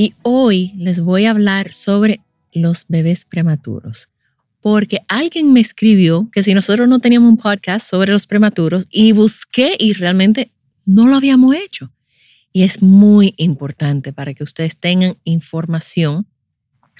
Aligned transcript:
y 0.00 0.14
hoy 0.22 0.72
les 0.78 1.02
voy 1.02 1.26
a 1.26 1.30
hablar 1.32 1.74
sobre 1.74 2.22
los 2.54 2.86
bebés 2.88 3.26
prematuros. 3.26 4.08
Porque 4.62 5.00
alguien 5.08 5.52
me 5.52 5.60
escribió 5.60 6.30
que 6.32 6.42
si 6.42 6.54
nosotros 6.54 6.88
no 6.88 7.00
teníamos 7.00 7.28
un 7.28 7.36
podcast 7.36 7.86
sobre 7.86 8.10
los 8.10 8.26
prematuros 8.26 8.86
y 8.88 9.12
busqué 9.12 9.76
y 9.78 9.92
realmente 9.92 10.52
no 10.86 11.06
lo 11.06 11.16
habíamos 11.16 11.54
hecho. 11.54 11.92
Y 12.50 12.62
es 12.62 12.80
muy 12.80 13.34
importante 13.36 14.14
para 14.14 14.32
que 14.32 14.42
ustedes 14.42 14.78
tengan 14.78 15.18
información, 15.24 16.26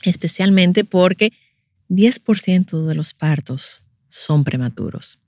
especialmente 0.02 0.84
porque 0.84 1.32
10% 1.88 2.84
de 2.84 2.94
los 2.94 3.14
partos 3.14 3.82
son 4.10 4.44
prematuros. 4.44 5.19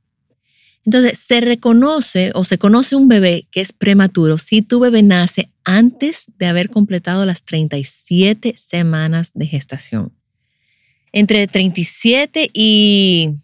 Entonces, 0.84 1.18
se 1.18 1.40
reconoce 1.40 2.32
o 2.34 2.44
se 2.44 2.58
conoce 2.58 2.96
un 2.96 3.08
bebé 3.08 3.46
que 3.50 3.60
es 3.60 3.72
prematuro 3.72 4.36
si 4.38 4.62
tu 4.62 4.80
bebé 4.80 5.02
nace 5.02 5.50
antes 5.64 6.24
de 6.38 6.46
haber 6.46 6.70
completado 6.70 7.24
las 7.24 7.44
37 7.44 8.54
semanas 8.56 9.30
de 9.34 9.46
gestación. 9.46 10.12
Entre 11.12 11.46
37 11.46 12.50
y 12.52 13.34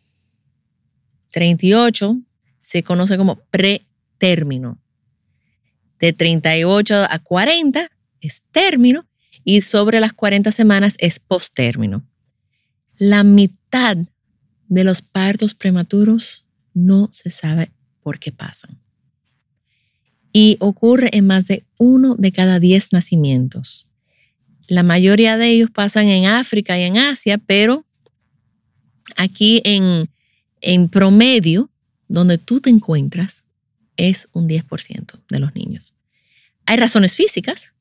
38 1.31 2.19
se 2.61 2.83
conoce 2.83 3.16
como 3.16 3.36
pretérmino. 3.50 4.78
De 6.00 6.12
38 6.12 7.06
a 7.09 7.19
40 7.19 7.91
es 8.20 8.42
término 8.50 9.06
y 9.44 9.61
sobre 9.61 10.00
las 10.00 10.12
40 10.12 10.50
semanas 10.50 10.97
es 10.98 11.20
postérmino. 11.20 12.05
La 12.97 13.22
mitad 13.22 13.97
de 14.66 14.84
los 14.84 15.03
partos 15.03 15.55
prematuros 15.55 16.44
no 16.74 17.08
se 17.12 17.30
sabe 17.30 17.70
por 18.02 18.19
qué 18.19 18.33
pasan. 18.33 18.78
Y 20.33 20.56
ocurre 20.61 21.10
en 21.12 21.27
más 21.27 21.47
de 21.47 21.64
uno 21.78 22.14
de 22.16 22.33
cada 22.33 22.60
diez 22.60 22.92
nacimientos. 22.92 23.86
La 24.66 24.83
mayoría 24.83 25.38
de 25.38 25.48
ellos 25.48 25.70
pasan 25.70 26.08
en 26.08 26.27
África 26.27 26.78
y 26.78 26.83
en 26.83 26.98
Asia, 26.98 27.38
pero 27.38 27.86
aquí 29.16 29.62
en, 29.64 30.08
en 30.60 30.88
promedio, 30.88 31.70
donde 32.08 32.38
tú 32.38 32.60
te 32.60 32.70
encuentras, 32.70 33.44
es 33.97 34.28
un 34.32 34.48
10% 34.48 35.20
de 35.28 35.38
los 35.38 35.55
niños. 35.55 35.92
Hay 36.66 36.77
razones 36.77 37.16
físicas, 37.16 37.75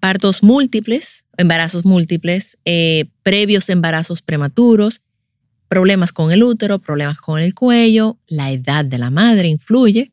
partos 0.00 0.42
múltiples, 0.42 1.24
embarazos 1.36 1.84
múltiples, 1.84 2.58
eh, 2.64 3.06
previos 3.22 3.68
embarazos 3.68 4.22
prematuros, 4.22 5.00
problemas 5.68 6.12
con 6.12 6.32
el 6.32 6.42
útero, 6.42 6.78
problemas 6.78 7.18
con 7.18 7.40
el 7.40 7.54
cuello, 7.54 8.18
la 8.26 8.52
edad 8.52 8.84
de 8.84 8.98
la 8.98 9.10
madre 9.10 9.48
influye. 9.48 10.12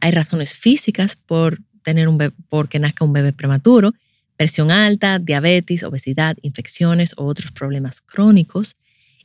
Hay 0.00 0.10
razones 0.10 0.54
físicas 0.54 1.16
por 1.16 1.60
tener 1.82 2.08
un 2.08 2.18
bebé, 2.18 2.34
porque 2.48 2.78
nazca 2.78 3.04
un 3.04 3.12
bebé 3.12 3.32
prematuro, 3.32 3.94
presión 4.36 4.70
alta, 4.70 5.18
diabetes, 5.18 5.82
obesidad, 5.82 6.36
infecciones 6.42 7.14
o 7.16 7.24
otros 7.24 7.52
problemas 7.52 8.00
crónicos. 8.00 8.76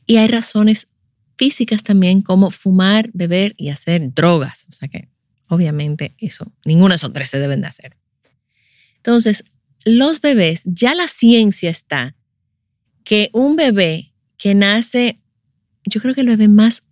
Y 0.06 0.16
hay 0.16 0.28
razones 0.28 0.88
físicas 1.36 1.82
también 1.82 2.22
como 2.22 2.50
fumar, 2.50 3.10
beber 3.12 3.54
y 3.56 3.70
hacer 3.70 4.12
drogas. 4.14 4.66
O 4.68 4.72
sea 4.72 4.88
que 4.88 5.08
obviamente 5.48 6.14
eso, 6.18 6.52
ninguno 6.64 6.90
de 6.90 6.96
esos 6.96 7.12
tres 7.12 7.30
se 7.30 7.38
deben 7.38 7.60
de 7.60 7.68
hacer. 7.68 7.96
Entonces, 8.96 9.44
los 9.84 10.20
bebés, 10.20 10.62
ya 10.64 10.94
la 10.94 11.08
ciencia 11.08 11.70
está 11.70 12.16
que 13.04 13.28
un 13.32 13.56
bebé 13.56 14.14
que 14.38 14.54
nace 14.54 15.20
yo 15.84 16.00
creo 16.00 16.14
que 16.14 16.22
el 16.22 16.28
bebé 16.28 16.48
más, 16.48 16.82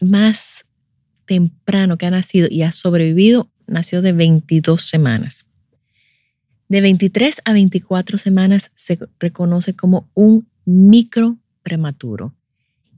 más 0.00 0.64
temprano 1.24 1.98
que 1.98 2.06
ha 2.06 2.10
nacido 2.10 2.48
y 2.50 2.62
ha 2.62 2.72
sobrevivido 2.72 3.50
nació 3.66 4.02
de 4.02 4.12
22 4.12 4.82
semanas. 4.82 5.46
De 6.68 6.80
23 6.80 7.42
a 7.44 7.52
24 7.52 8.18
semanas 8.18 8.70
se 8.74 8.98
reconoce 9.18 9.74
como 9.74 10.08
un 10.14 10.48
micro 10.64 11.38
prematuro 11.62 12.34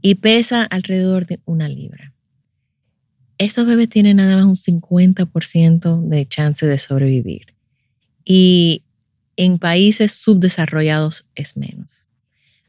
y 0.00 0.16
pesa 0.16 0.64
alrededor 0.64 1.26
de 1.26 1.40
una 1.44 1.68
libra. 1.68 2.12
Estos 3.38 3.66
bebés 3.66 3.88
tienen 3.88 4.18
nada 4.18 4.36
más 4.36 4.44
un 4.44 4.80
50% 4.82 6.08
de 6.08 6.26
chance 6.26 6.66
de 6.66 6.78
sobrevivir 6.78 7.54
y 8.24 8.84
en 9.36 9.58
países 9.58 10.12
subdesarrollados 10.12 11.26
es 11.34 11.56
menos. 11.56 12.03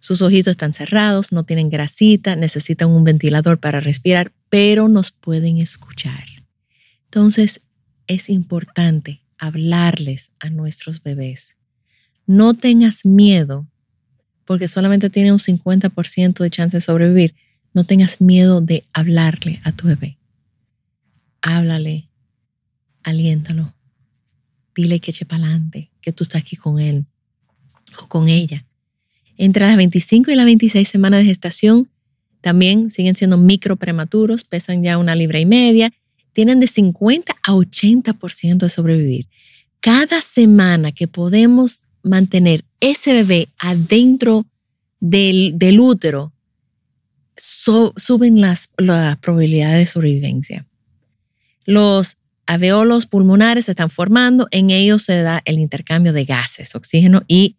Sus 0.05 0.21
ojitos 0.21 0.51
están 0.51 0.73
cerrados, 0.73 1.31
no 1.31 1.45
tienen 1.45 1.71
grasita, 1.71 2.35
necesitan 2.35 2.89
un 2.89 3.03
ventilador 3.03 3.59
para 3.59 3.79
respirar, 3.79 4.31
pero 4.49 4.88
nos 4.88 5.11
pueden 5.11 5.57
escuchar. 5.57 6.27
Entonces, 7.05 7.61
es 8.05 8.29
importante 8.29 9.23
hablarles 9.39 10.31
a 10.39 10.51
nuestros 10.51 11.01
bebés. 11.01 11.57
No 12.27 12.53
tengas 12.53 13.03
miedo, 13.03 13.65
porque 14.45 14.67
solamente 14.67 15.09
tiene 15.09 15.31
un 15.31 15.39
50% 15.39 16.38
de 16.38 16.51
chance 16.51 16.77
de 16.77 16.81
sobrevivir. 16.81 17.33
No 17.73 17.83
tengas 17.83 18.21
miedo 18.21 18.61
de 18.61 18.85
hablarle 18.94 19.59
a 19.63 19.71
tu 19.71 19.88
bebé. 19.88 20.19
Háblale, 21.41 22.11
aliéntalo, 23.01 23.73
dile 24.75 24.99
que 24.99 25.09
eche 25.09 25.25
para 25.25 25.45
adelante, 25.45 25.89
que 25.99 26.11
tú 26.11 26.25
estás 26.25 26.44
aquí 26.44 26.55
con 26.55 26.79
él 26.79 27.07
o 27.99 28.07
con 28.07 28.29
ella. 28.29 28.67
Entre 29.38 29.66
las 29.66 29.75
25 29.75 30.31
y 30.31 30.35
las 30.35 30.46
26 30.46 30.88
semanas 30.88 31.19
de 31.19 31.25
gestación 31.25 31.90
también 32.41 32.91
siguen 32.91 33.16
siendo 33.16 33.38
micro 33.38 33.75
prematuros, 33.75 34.44
pesan 34.44 34.84
ya 34.84 34.97
una 34.97 35.16
libra 35.16 35.40
y 35.40 35.46
media, 35.46 35.91
tienen 36.31 36.59
de 36.59 36.68
50 36.68 37.35
a 37.41 37.53
80% 37.53 38.57
de 38.57 38.69
sobrevivir. 38.69 39.28
Cada 39.79 40.22
semana 40.22 40.91
que 40.91 41.07
podemos 41.07 41.84
mantener 42.03 42.63
ese 42.79 43.13
bebé 43.13 43.50
adentro 43.57 44.45
del, 45.00 45.79
útero, 45.79 46.34
suben 47.35 48.41
las, 48.41 48.69
las 48.78 49.18
probabilidades 49.18 49.79
de 49.79 49.85
sobrevivencia. 49.88 50.66
Los 51.66 52.18
alveolos 52.45 53.07
pulmonares 53.07 53.66
se 53.66 53.72
están 53.72 53.90
formando, 53.90 54.47
en 54.51 54.69
ellos 54.69 55.01
se 55.01 55.22
da 55.22 55.41
el 55.45 55.59
intercambio 55.59 56.13
de 56.13 56.25
gases, 56.25 56.75
oxígeno 56.75 57.24
y 57.28 57.56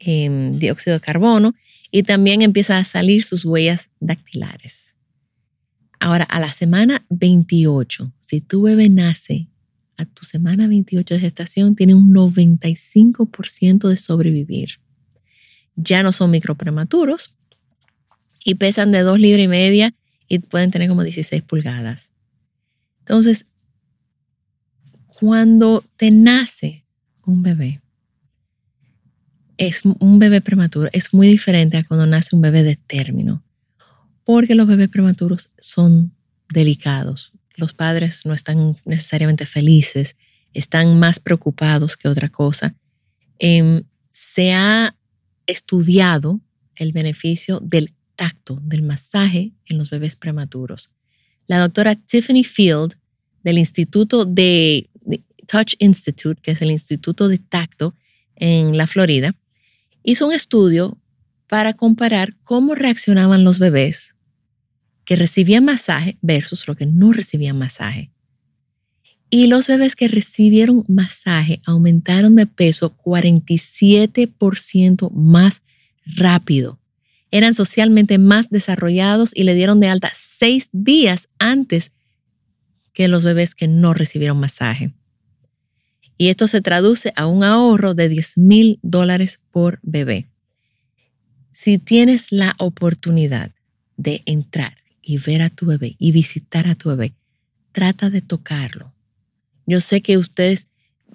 Em, 0.00 0.58
dióxido 0.58 0.94
de 0.94 1.00
carbono 1.00 1.54
y 1.90 2.04
también 2.04 2.42
empiezan 2.42 2.78
a 2.78 2.84
salir 2.84 3.24
sus 3.24 3.44
huellas 3.44 3.90
dactilares. 3.98 4.94
Ahora, 5.98 6.22
a 6.24 6.38
la 6.38 6.52
semana 6.52 7.04
28, 7.10 8.12
si 8.20 8.40
tu 8.40 8.62
bebé 8.62 8.88
nace 8.88 9.48
a 9.96 10.04
tu 10.04 10.24
semana 10.24 10.68
28 10.68 11.14
de 11.14 11.20
gestación, 11.20 11.74
tiene 11.74 11.96
un 11.96 12.14
95% 12.14 13.88
de 13.88 13.96
sobrevivir. 13.96 14.78
Ya 15.74 16.04
no 16.04 16.12
son 16.12 16.30
microprematuros 16.30 17.34
y 18.44 18.54
pesan 18.54 18.92
de 18.92 19.00
2 19.00 19.18
libras 19.18 19.44
y 19.44 19.48
media 19.48 19.94
y 20.28 20.38
pueden 20.38 20.70
tener 20.70 20.88
como 20.88 21.02
16 21.02 21.42
pulgadas. 21.42 22.12
Entonces, 23.00 23.46
cuando 25.06 25.84
te 25.96 26.12
nace 26.12 26.84
un 27.24 27.42
bebé, 27.42 27.80
es 29.58 29.82
un 29.84 30.18
bebé 30.20 30.40
prematuro 30.40 30.88
es 30.92 31.12
muy 31.12 31.26
diferente 31.26 31.76
a 31.76 31.84
cuando 31.84 32.06
nace 32.06 32.34
un 32.34 32.40
bebé 32.40 32.62
de 32.62 32.76
término, 32.76 33.42
porque 34.24 34.54
los 34.54 34.66
bebés 34.66 34.88
prematuros 34.88 35.50
son 35.58 36.14
delicados. 36.48 37.32
Los 37.56 37.74
padres 37.74 38.22
no 38.24 38.34
están 38.34 38.76
necesariamente 38.84 39.44
felices, 39.44 40.16
están 40.54 40.98
más 40.98 41.18
preocupados 41.18 41.96
que 41.96 42.08
otra 42.08 42.28
cosa. 42.28 42.74
Em, 43.40 43.82
se 44.08 44.52
ha 44.52 44.94
estudiado 45.46 46.40
el 46.76 46.92
beneficio 46.92 47.58
del 47.60 47.92
tacto, 48.14 48.60
del 48.62 48.82
masaje 48.82 49.52
en 49.66 49.76
los 49.76 49.90
bebés 49.90 50.16
prematuros. 50.16 50.90
la 51.46 51.58
doctora 51.58 51.94
Tiffany 51.94 52.44
Field 52.44 52.94
del 53.42 53.56
Instituto 53.56 54.26
de, 54.26 54.90
de 55.00 55.22
Touch 55.46 55.74
Institute, 55.78 56.38
que 56.42 56.50
es 56.50 56.60
el 56.60 56.70
Instituto 56.70 57.26
de 57.26 57.38
Tacto 57.38 57.94
en 58.36 58.76
la 58.76 58.86
Florida, 58.86 59.34
hizo 60.10 60.26
un 60.26 60.32
estudio 60.32 60.96
para 61.48 61.74
comparar 61.74 62.34
cómo 62.42 62.74
reaccionaban 62.74 63.44
los 63.44 63.58
bebés 63.58 64.16
que 65.04 65.16
recibían 65.16 65.66
masaje 65.66 66.16
versus 66.22 66.66
los 66.66 66.78
que 66.78 66.86
no 66.86 67.12
recibían 67.12 67.58
masaje. 67.58 68.10
Y 69.28 69.48
los 69.48 69.66
bebés 69.66 69.96
que 69.96 70.08
recibieron 70.08 70.86
masaje 70.88 71.60
aumentaron 71.66 72.36
de 72.36 72.46
peso 72.46 72.96
47% 72.96 75.10
más 75.12 75.60
rápido. 76.06 76.80
Eran 77.30 77.52
socialmente 77.52 78.16
más 78.16 78.48
desarrollados 78.48 79.32
y 79.34 79.42
le 79.42 79.54
dieron 79.54 79.78
de 79.78 79.88
alta 79.88 80.10
seis 80.14 80.70
días 80.72 81.28
antes 81.38 81.92
que 82.94 83.08
los 83.08 83.24
bebés 83.24 83.54
que 83.54 83.68
no 83.68 83.92
recibieron 83.92 84.40
masaje. 84.40 84.94
Y 86.18 86.28
esto 86.28 86.46
se 86.46 86.60
traduce 86.60 87.12
a 87.16 87.26
un 87.26 87.44
ahorro 87.44 87.94
de 87.94 88.08
10 88.08 88.38
mil 88.38 88.78
dólares 88.82 89.40
por 89.50 89.78
bebé. 89.82 90.26
Si 91.50 91.78
tienes 91.78 92.30
la 92.30 92.54
oportunidad 92.58 93.52
de 93.96 94.22
entrar 94.26 94.76
y 95.00 95.16
ver 95.18 95.42
a 95.42 95.48
tu 95.48 95.66
bebé 95.66 95.96
y 95.98 96.12
visitar 96.12 96.68
a 96.68 96.74
tu 96.74 96.90
bebé, 96.90 97.14
trata 97.72 98.10
de 98.10 98.20
tocarlo 98.20 98.92
yo 99.68 99.82
sé 99.82 100.00
que 100.00 100.16
ustedes, 100.16 100.66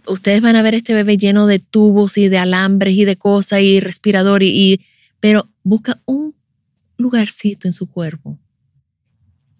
ustedes 0.07 0.41
van 0.41 0.55
a 0.55 0.61
ver 0.61 0.75
este 0.75 0.93
bebé 0.93 1.17
lleno 1.17 1.47
de 1.47 1.57
tubos 1.57 2.19
y 2.19 2.29
de 2.29 2.37
alambres 2.37 2.95
y 2.95 3.03
de 3.03 3.17
cosas 3.17 3.61
y 3.61 3.79
respirador, 3.79 4.43
y, 4.43 4.79
pero 5.19 5.49
busca 5.63 5.99
un 6.05 6.35
lugarcito 6.97 7.67
en 7.67 7.73
su 7.73 7.87
cuerpo 7.87 8.37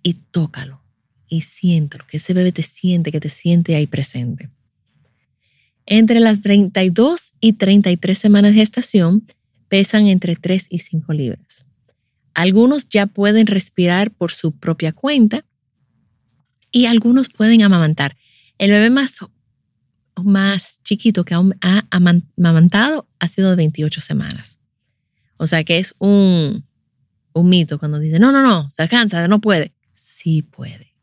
y 0.03 0.13
tócalo 0.13 0.83
y 1.27 1.41
siéntelo, 1.41 2.05
que 2.07 2.17
ese 2.17 2.35
bebé 2.35 2.51
te 2.51 2.61
siente, 2.61 3.11
que 3.11 3.19
te 3.19 3.29
siente 3.29 3.75
ahí 3.75 3.87
presente. 3.87 4.51
Entre 5.85 6.19
las 6.19 6.41
32 6.41 7.33
y 7.39 7.53
33 7.53 8.17
semanas 8.17 8.53
de 8.53 8.59
gestación 8.59 9.25
pesan 9.67 10.07
entre 10.07 10.35
3 10.35 10.67
y 10.69 10.79
5 10.79 11.13
libras. 11.13 11.65
Algunos 12.33 12.87
ya 12.89 13.05
pueden 13.05 13.47
respirar 13.47 14.11
por 14.11 14.31
su 14.31 14.53
propia 14.53 14.91
cuenta 14.91 15.45
y 16.71 16.85
algunos 16.85 17.29
pueden 17.29 17.61
amamantar. 17.61 18.17
El 18.57 18.71
bebé 18.71 18.89
más, 18.89 19.17
más 20.15 20.79
chiquito 20.83 21.25
que 21.25 21.35
ha 21.35 21.85
amamantado 21.91 23.07
ha 23.19 23.27
sido 23.27 23.49
de 23.51 23.55
28 23.57 24.01
semanas. 24.01 24.59
O 25.37 25.47
sea 25.47 25.63
que 25.63 25.79
es 25.79 25.93
un, 25.99 26.65
un 27.33 27.49
mito 27.49 27.77
cuando 27.77 27.99
dice, 27.99 28.19
no, 28.19 28.31
no, 28.31 28.41
no, 28.41 28.69
se 28.69 28.87
cansa, 28.87 29.27
no 29.27 29.41
puede. 29.41 29.73
Sí 29.93 30.41
puede. 30.41 30.95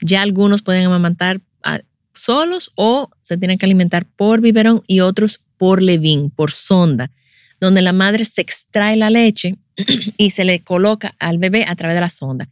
Ya 0.00 0.22
algunos 0.22 0.62
pueden 0.62 0.86
amamantar 0.86 1.40
ah, 1.62 1.80
solos 2.16 2.72
o 2.74 3.10
se 3.20 3.36
tienen 3.36 3.58
que 3.58 3.66
alimentar 3.66 4.06
por 4.06 4.40
biberón 4.40 4.82
y 4.86 5.00
otros 5.00 5.40
por 5.56 5.82
levín, 5.82 6.30
por 6.30 6.50
sonda, 6.50 7.10
donde 7.60 7.82
la 7.82 7.92
madre 7.92 8.24
se 8.24 8.40
extrae 8.40 8.96
la 8.96 9.10
leche 9.10 9.56
y 10.18 10.30
se 10.30 10.44
le 10.44 10.62
coloca 10.62 11.14
al 11.18 11.38
bebé 11.38 11.64
a 11.66 11.76
través 11.76 11.96
de 11.96 12.00
la 12.00 12.10
sonda. 12.10 12.48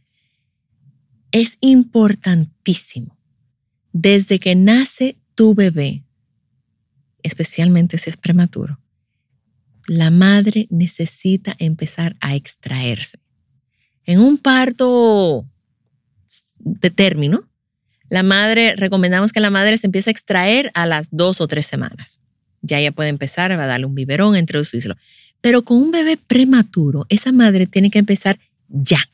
Es 1.31 1.57
importantísimo 1.61 3.15
desde 3.97 4.39
que 4.39 4.55
nace 4.55 5.17
tu 5.35 5.53
bebé, 5.55 6.03
especialmente 7.23 7.97
si 7.97 8.09
es 8.09 8.17
prematuro, 8.17 8.77
la 9.87 10.09
madre 10.09 10.67
necesita 10.69 11.55
empezar 11.59 12.17
a 12.19 12.35
extraerse. 12.35 13.19
En 14.03 14.19
un 14.19 14.37
parto 14.37 15.47
de 16.59 16.89
término, 16.89 17.47
la 18.09 18.23
madre, 18.23 18.75
recomendamos 18.75 19.31
que 19.31 19.39
la 19.39 19.49
madre 19.49 19.77
se 19.77 19.87
empiece 19.87 20.09
a 20.09 20.11
extraer 20.11 20.71
a 20.73 20.85
las 20.85 21.09
dos 21.11 21.41
o 21.41 21.47
tres 21.47 21.65
semanas. 21.65 22.19
Ya 22.61 22.79
ella 22.79 22.91
puede 22.91 23.09
empezar 23.09 23.51
a 23.51 23.65
darle 23.65 23.85
un 23.85 23.95
biberón, 23.95 24.35
introducirlo. 24.35 24.95
Pero 25.41 25.63
con 25.63 25.77
un 25.77 25.91
bebé 25.91 26.17
prematuro, 26.17 27.05
esa 27.09 27.31
madre 27.31 27.67
tiene 27.67 27.91
que 27.91 27.99
empezar 27.99 28.39
ya. 28.67 29.09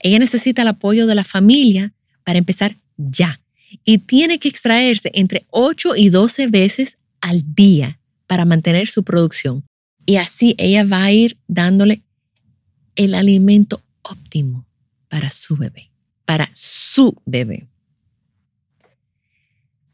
Ella 0.00 0.18
necesita 0.18 0.62
el 0.62 0.68
apoyo 0.68 1.06
de 1.06 1.14
la 1.14 1.24
familia 1.24 1.92
para 2.24 2.38
empezar 2.38 2.76
ya 2.96 3.40
y 3.84 3.98
tiene 3.98 4.38
que 4.38 4.48
extraerse 4.48 5.10
entre 5.14 5.46
8 5.50 5.96
y 5.96 6.10
12 6.10 6.46
veces 6.48 6.98
al 7.20 7.54
día 7.54 7.98
para 8.26 8.44
mantener 8.44 8.88
su 8.88 9.02
producción. 9.02 9.64
Y 10.06 10.16
así 10.16 10.54
ella 10.58 10.84
va 10.84 11.04
a 11.04 11.12
ir 11.12 11.38
dándole 11.48 12.02
el 12.96 13.14
alimento 13.14 13.82
óptimo 14.02 14.66
para 15.08 15.30
su 15.30 15.56
bebé, 15.56 15.90
para 16.24 16.50
su 16.54 17.16
bebé. 17.24 17.66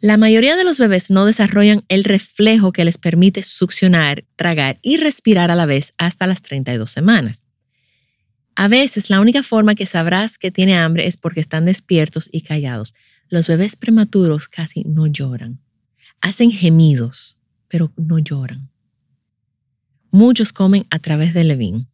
La 0.01 0.17
mayoría 0.17 0.57
de 0.57 0.65
los 0.65 0.79
bebés 0.79 1.11
no 1.11 1.27
desarrollan 1.27 1.85
el 1.89 2.05
reflejo 2.05 2.73
que 2.73 2.87
les 2.87 2.97
permite 2.97 3.43
succionar, 3.43 4.25
tragar 4.35 4.79
y 4.81 4.97
respirar 4.97 5.51
a 5.51 5.55
la 5.55 5.67
vez 5.67 5.93
hasta 5.99 6.27
las 6.27 6.41
32 6.41 6.91
semanas. 6.91 7.45
A 8.57 8.67
veces 8.69 9.11
la 9.11 9.21
única 9.21 9.43
forma 9.43 9.75
que 9.75 9.85
sabrás 9.85 10.39
que 10.39 10.51
tiene 10.51 10.75
hambre 10.75 11.07
es 11.07 11.19
porque 11.19 11.41
están 11.41 11.67
despiertos 11.67 12.31
y 12.33 12.41
callados. 12.41 12.95
Los 13.29 13.47
bebés 13.47 13.77
prematuros 13.77 14.49
casi 14.49 14.85
no 14.85 15.07
lloran. 15.07 15.61
Hacen 16.23 16.51
gemidos, 16.51 17.37
pero 17.69 17.93
no 17.97 18.19
lloran. 18.19 18.71
Muchos 20.11 20.53
comen 20.55 20.87
a 20.91 20.99
través 20.99 21.35
del 21.35 21.49
levín. 21.49 21.89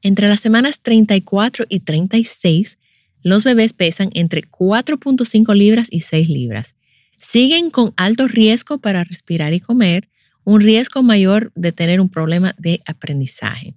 Entre 0.00 0.28
las 0.28 0.40
semanas 0.40 0.80
34 0.80 1.66
y 1.68 1.80
36, 1.80 2.78
los 3.26 3.42
bebés 3.42 3.72
pesan 3.72 4.10
entre 4.14 4.42
4.5 4.42 5.52
libras 5.56 5.88
y 5.90 6.02
6 6.02 6.28
libras. 6.28 6.76
Siguen 7.18 7.70
con 7.70 7.92
alto 7.96 8.28
riesgo 8.28 8.78
para 8.78 9.02
respirar 9.02 9.52
y 9.52 9.58
comer, 9.58 10.08
un 10.44 10.60
riesgo 10.60 11.02
mayor 11.02 11.50
de 11.56 11.72
tener 11.72 12.00
un 12.00 12.08
problema 12.08 12.54
de 12.56 12.82
aprendizaje. 12.86 13.74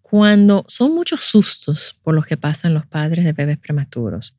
Cuando 0.00 0.64
son 0.68 0.94
muchos 0.94 1.20
sustos 1.20 1.98
por 2.02 2.14
los 2.14 2.24
que 2.24 2.38
pasan 2.38 2.72
los 2.72 2.86
padres 2.86 3.26
de 3.26 3.34
bebés 3.34 3.58
prematuros, 3.58 4.34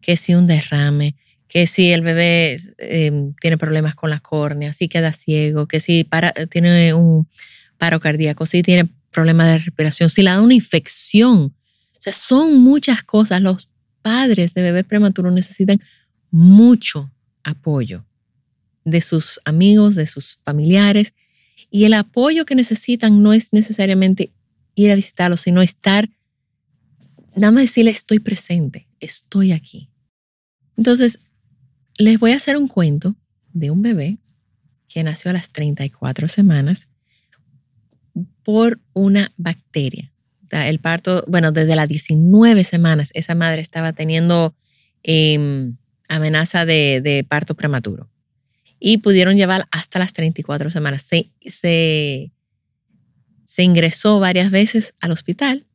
que 0.00 0.16
si 0.16 0.36
un 0.36 0.46
derrame, 0.46 1.16
que 1.48 1.66
si 1.66 1.90
el 1.90 2.02
bebé 2.02 2.60
em, 2.78 3.34
tiene 3.40 3.58
problemas 3.58 3.96
con 3.96 4.10
la 4.10 4.20
córnea, 4.20 4.72
si 4.72 4.88
queda 4.88 5.12
ciego, 5.12 5.66
que 5.66 5.80
si 5.80 6.04
para, 6.04 6.30
tiene 6.30 6.94
un 6.94 7.28
paro 7.78 7.98
cardíaco, 7.98 8.46
si 8.46 8.62
tiene 8.62 8.88
problemas 9.10 9.48
de 9.48 9.58
respiración, 9.58 10.08
si 10.08 10.22
le 10.22 10.30
da 10.30 10.40
una 10.40 10.54
infección. 10.54 11.57
O 11.98 12.00
sea, 12.00 12.12
son 12.12 12.60
muchas 12.60 13.02
cosas. 13.02 13.42
Los 13.42 13.70
padres 14.02 14.54
de 14.54 14.62
bebés 14.62 14.84
prematuros 14.84 15.32
necesitan 15.32 15.80
mucho 16.30 17.10
apoyo 17.42 18.04
de 18.84 19.00
sus 19.00 19.40
amigos, 19.44 19.94
de 19.94 20.06
sus 20.06 20.36
familiares. 20.42 21.14
Y 21.70 21.84
el 21.84 21.94
apoyo 21.94 22.46
que 22.46 22.54
necesitan 22.54 23.22
no 23.22 23.32
es 23.32 23.52
necesariamente 23.52 24.32
ir 24.74 24.90
a 24.90 24.94
visitarlos, 24.94 25.40
sino 25.40 25.60
estar, 25.60 26.08
nada 27.34 27.50
más 27.50 27.64
decirle, 27.64 27.90
estoy 27.90 28.20
presente 28.20 28.88
estoy 29.00 29.52
aquí. 29.52 29.90
Entonces, 30.76 31.18
les 31.96 32.18
voy 32.18 32.32
a 32.32 32.36
hacer 32.36 32.56
un 32.56 32.68
cuento 32.68 33.16
de 33.52 33.70
un 33.70 33.82
bebé 33.82 34.18
que 34.88 35.02
nació 35.02 35.30
a 35.30 35.34
las 35.34 35.50
34 35.50 36.28
semanas 36.28 36.88
por 38.42 38.80
una 38.92 39.32
bacteria. 39.36 40.12
El 40.50 40.78
parto, 40.78 41.24
bueno, 41.26 41.52
desde 41.52 41.76
las 41.76 41.88
19 41.88 42.64
semanas, 42.64 43.10
esa 43.14 43.34
madre 43.34 43.60
estaba 43.60 43.92
teniendo 43.92 44.54
em, 45.02 45.76
amenaza 46.08 46.64
de, 46.64 47.24
parto 47.28 47.54
prematuro 47.54 48.08
y 48.80 48.98
pudieron 48.98 49.36
llevar 49.36 49.66
hasta 49.70 49.98
las 49.98 50.12
34 50.12 50.70
semanas. 50.70 51.02
Se, 51.02 51.30
se, 51.46 52.30
se 53.44 53.62
ingresó 53.62 54.20
varias 54.20 54.50
veces 54.50 54.94
al 55.00 55.10
hospital 55.10 55.66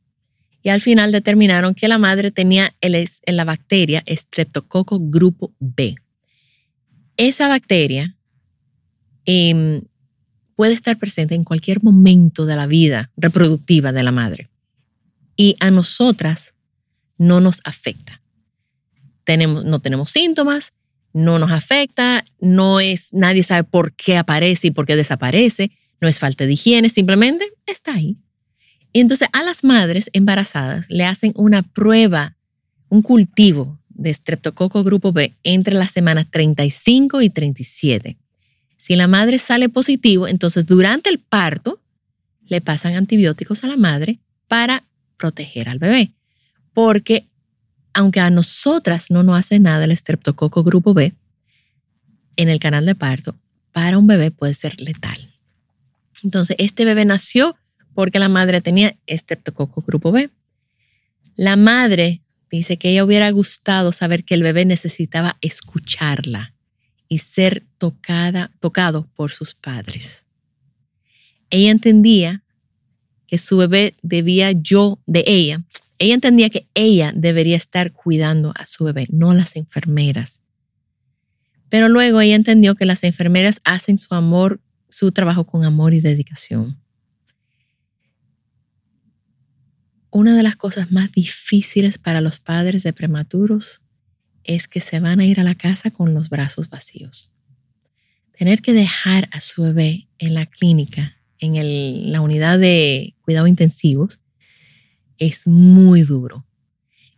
y 0.62 0.70
al 0.70 0.80
final 0.80 1.12
determinaron 1.12 1.74
que 1.74 1.88
la 1.88 1.98
madre 1.98 2.30
tenía 2.30 2.74
el, 2.80 3.06
la 3.26 3.44
bacteria 3.44 4.02
Streptococcus 4.08 4.98
grupo 5.02 5.52
B. 5.60 5.94
Esa 7.16 7.48
bacteria 7.48 8.16
em, 9.26 9.82
puede 10.56 10.72
estar 10.72 10.98
presente 10.98 11.34
en 11.34 11.44
cualquier 11.44 11.82
momento 11.82 12.46
de 12.46 12.56
la 12.56 12.66
vida 12.66 13.10
reproductiva 13.16 13.92
de 13.92 14.02
la 14.02 14.12
madre 14.12 14.48
y 15.36 15.56
a 15.60 15.70
nosotras 15.70 16.54
no 17.18 17.40
nos 17.40 17.60
afecta. 17.64 18.20
Tenemos, 19.24 19.64
no 19.64 19.80
tenemos 19.80 20.10
síntomas, 20.10 20.72
no 21.12 21.38
nos 21.38 21.50
afecta, 21.50 22.24
no 22.40 22.80
es, 22.80 23.12
nadie 23.12 23.42
sabe 23.42 23.64
por 23.64 23.94
qué 23.94 24.16
aparece 24.16 24.68
y 24.68 24.70
por 24.70 24.84
qué 24.84 24.96
desaparece, 24.96 25.70
no 26.00 26.08
es 26.08 26.18
falta 26.18 26.44
de 26.44 26.52
higiene, 26.52 26.88
simplemente 26.88 27.52
está 27.66 27.94
ahí. 27.94 28.16
Y 28.92 29.00
entonces 29.00 29.28
a 29.32 29.42
las 29.42 29.64
madres 29.64 30.10
embarazadas 30.12 30.86
le 30.90 31.04
hacen 31.04 31.32
una 31.36 31.62
prueba, 31.62 32.36
un 32.88 33.02
cultivo 33.02 33.78
de 33.88 34.12
Streptococcus 34.12 34.84
grupo 34.84 35.12
B 35.12 35.32
entre 35.42 35.74
las 35.74 35.92
semanas 35.92 36.26
35 36.30 37.22
y 37.22 37.30
37. 37.30 38.16
Si 38.76 38.96
la 38.96 39.06
madre 39.06 39.38
sale 39.38 39.68
positivo, 39.68 40.28
entonces 40.28 40.66
durante 40.66 41.10
el 41.10 41.18
parto 41.18 41.80
le 42.46 42.60
pasan 42.60 42.94
antibióticos 42.96 43.64
a 43.64 43.68
la 43.68 43.76
madre 43.76 44.18
para 44.48 44.84
proteger 45.16 45.68
al 45.68 45.78
bebé. 45.78 46.12
porque 46.72 47.28
aunque 47.96 48.18
a 48.18 48.28
nosotras 48.28 49.10
no 49.10 49.22
nos 49.22 49.38
hace 49.38 49.60
nada 49.60 49.84
el 49.84 49.92
estreptococo 49.92 50.64
grupo 50.64 50.94
B, 50.94 51.14
en 52.36 52.48
el 52.48 52.58
canal 52.58 52.84
de 52.86 52.96
parto, 52.96 53.36
para 53.70 53.98
un 53.98 54.06
bebé 54.06 54.30
puede 54.30 54.54
ser 54.54 54.80
letal. 54.80 55.34
Entonces, 56.22 56.56
este 56.58 56.84
bebé 56.84 57.04
nació 57.04 57.56
porque 57.94 58.18
la 58.18 58.28
madre 58.28 58.60
tenía 58.60 58.96
estreptococo 59.06 59.82
grupo 59.82 60.10
B. 60.10 60.30
La 61.36 61.56
madre 61.56 62.22
dice 62.50 62.76
que 62.76 62.90
ella 62.90 63.04
hubiera 63.04 63.30
gustado 63.30 63.92
saber 63.92 64.24
que 64.24 64.34
el 64.34 64.42
bebé 64.42 64.64
necesitaba 64.64 65.36
escucharla 65.40 66.54
y 67.08 67.18
ser 67.18 67.64
tocada, 67.78 68.52
tocado 68.60 69.08
por 69.14 69.32
sus 69.32 69.54
padres. 69.54 70.24
Ella 71.50 71.70
entendía 71.70 72.43
su 73.38 73.56
bebé 73.56 73.94
debía 74.02 74.52
yo 74.52 74.98
de 75.06 75.24
ella. 75.26 75.62
Ella 75.98 76.14
entendía 76.14 76.50
que 76.50 76.68
ella 76.74 77.12
debería 77.14 77.56
estar 77.56 77.92
cuidando 77.92 78.52
a 78.56 78.66
su 78.66 78.84
bebé, 78.84 79.06
no 79.10 79.34
las 79.34 79.56
enfermeras. 79.56 80.40
Pero 81.68 81.88
luego 81.88 82.20
ella 82.20 82.36
entendió 82.36 82.74
que 82.74 82.86
las 82.86 83.04
enfermeras 83.04 83.60
hacen 83.64 83.98
su 83.98 84.14
amor, 84.14 84.60
su 84.88 85.12
trabajo 85.12 85.44
con 85.44 85.64
amor 85.64 85.94
y 85.94 86.00
dedicación. 86.00 86.80
Una 90.10 90.36
de 90.36 90.44
las 90.44 90.54
cosas 90.54 90.92
más 90.92 91.10
difíciles 91.10 91.98
para 91.98 92.20
los 92.20 92.38
padres 92.38 92.84
de 92.84 92.92
prematuros 92.92 93.82
es 94.44 94.68
que 94.68 94.80
se 94.80 95.00
van 95.00 95.18
a 95.18 95.24
ir 95.24 95.40
a 95.40 95.44
la 95.44 95.56
casa 95.56 95.90
con 95.90 96.14
los 96.14 96.28
brazos 96.28 96.68
vacíos. 96.68 97.32
Tener 98.38 98.62
que 98.62 98.72
dejar 98.72 99.28
a 99.32 99.40
su 99.40 99.62
bebé 99.62 100.08
en 100.18 100.34
la 100.34 100.46
clínica, 100.46 101.16
en 101.44 102.12
la 102.12 102.20
unidad 102.20 102.58
de 102.58 103.14
cuidado 103.20 103.46
intensivos, 103.46 104.20
es 105.18 105.46
muy 105.46 106.02
duro. 106.02 106.46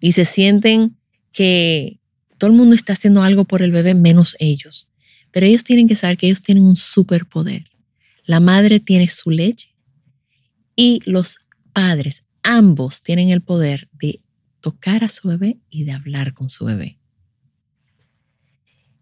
Y 0.00 0.12
se 0.12 0.24
sienten 0.24 0.96
que 1.32 2.00
todo 2.38 2.50
el 2.50 2.56
mundo 2.56 2.74
está 2.74 2.92
haciendo 2.92 3.22
algo 3.22 3.44
por 3.44 3.62
el 3.62 3.72
bebé 3.72 3.94
menos 3.94 4.36
ellos. 4.38 4.88
Pero 5.30 5.46
ellos 5.46 5.64
tienen 5.64 5.88
que 5.88 5.96
saber 5.96 6.16
que 6.16 6.26
ellos 6.26 6.42
tienen 6.42 6.64
un 6.64 6.76
superpoder. 6.76 7.70
La 8.24 8.40
madre 8.40 8.80
tiene 8.80 9.08
su 9.08 9.30
leche 9.30 9.74
y 10.74 11.00
los 11.06 11.38
padres 11.72 12.24
ambos 12.42 13.02
tienen 13.02 13.30
el 13.30 13.40
poder 13.40 13.88
de 13.92 14.20
tocar 14.60 15.04
a 15.04 15.08
su 15.08 15.28
bebé 15.28 15.58
y 15.70 15.84
de 15.84 15.92
hablar 15.92 16.34
con 16.34 16.48
su 16.48 16.64
bebé. 16.64 16.98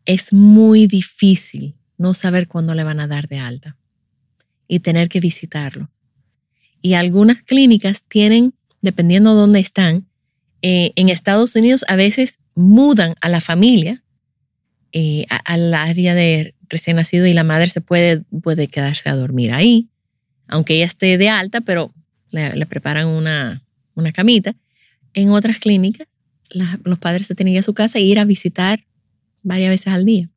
Es 0.04 0.32
muy 0.32 0.86
difícil 0.86 1.76
no 1.96 2.14
saber 2.14 2.48
cuándo 2.48 2.74
le 2.74 2.84
van 2.84 3.00
a 3.00 3.06
dar 3.06 3.28
de 3.28 3.38
alta 3.38 3.78
y 4.68 4.80
tener 4.80 5.08
que 5.08 5.20
visitarlo. 5.20 5.90
Y 6.80 6.94
algunas 6.94 7.42
clínicas 7.42 8.02
tienen, 8.06 8.54
dependiendo 8.82 9.34
de 9.34 9.40
dónde 9.40 9.60
están, 9.60 10.06
eh, 10.62 10.92
en 10.96 11.08
Estados 11.08 11.56
Unidos 11.56 11.84
a 11.88 11.96
veces 11.96 12.38
mudan 12.54 13.14
a 13.20 13.28
la 13.28 13.40
familia 13.40 14.02
eh, 14.92 15.26
al 15.44 15.74
área 15.74 16.14
de 16.14 16.54
recién 16.68 16.96
nacido 16.96 17.26
y 17.26 17.32
la 17.32 17.44
madre 17.44 17.68
se 17.68 17.80
puede, 17.80 18.22
puede 18.42 18.68
quedarse 18.68 19.08
a 19.08 19.16
dormir 19.16 19.52
ahí, 19.52 19.88
aunque 20.46 20.76
ella 20.76 20.84
esté 20.84 21.18
de 21.18 21.28
alta, 21.28 21.60
pero 21.60 21.92
le, 22.30 22.66
preparan 22.66 23.08
una, 23.08 23.62
camita. 24.12 24.54
En 25.12 25.30
otras 25.30 25.58
clínicas, 25.58 26.08
los 26.84 26.98
padres 26.98 27.26
se 27.26 27.34
tienen 27.34 27.54
que 27.54 27.60
a 27.60 27.62
su 27.62 27.74
casa 27.74 27.98
e 27.98 28.02
ir 28.02 28.18
a 28.18 28.24
visitar 28.24 28.84
varias 29.42 29.70
veces 29.70 29.88
al 29.88 30.04
día. 30.04 30.30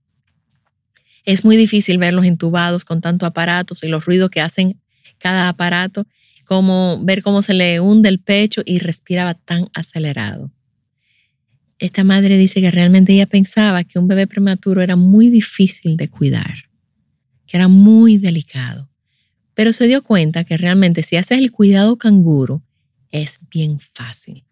Es 1.28 1.46
muy 1.46 1.58
difícil 1.58 2.00
verlos 2.00 2.26
entubados 2.26 2.86
con 2.86 3.02
tantos 3.02 3.28
aparatos 3.28 3.84
y 3.84 3.88
los 3.88 4.06
ruidos 4.06 4.32
que 4.32 4.42
hacen 4.42 4.82
cada 5.20 5.50
aparato, 5.50 6.08
como 6.46 7.00
ver 7.04 7.22
cómo 7.22 7.44
se 7.44 7.54
le 7.54 7.80
hunde 7.80 8.10
el 8.10 8.20
pecho 8.20 8.64
y 8.66 8.80
respiraba 8.80 9.36
tan 9.36 9.68
acelerado. 9.76 10.52
Esta 11.78 12.04
madre 12.04 12.38
dice 12.38 12.62
que 12.62 12.72
realmente 12.72 13.14
ella 13.14 13.28
pensaba 13.28 13.84
que 13.84 14.00
un 14.00 14.08
bebé 14.08 14.26
prematuro 14.26 14.82
era 14.82 14.96
muy 14.96 15.30
difícil 15.30 15.98
de 15.98 16.10
cuidar, 16.10 16.70
que 17.46 17.58
era 17.58 17.68
muy 17.68 18.18
delicado 18.18 18.90
pero 19.58 19.74
se 19.74 19.88
dio 19.88 20.04
cuenta 20.04 20.44
que 20.44 20.56
realmente 20.56 21.02
si 21.02 21.16
haces 21.16 21.40
el 21.40 21.52
cuidado 21.52 21.98
canguro 21.98 22.62
es 23.10 23.40
bien 23.50 23.80
fácil. 23.80 24.46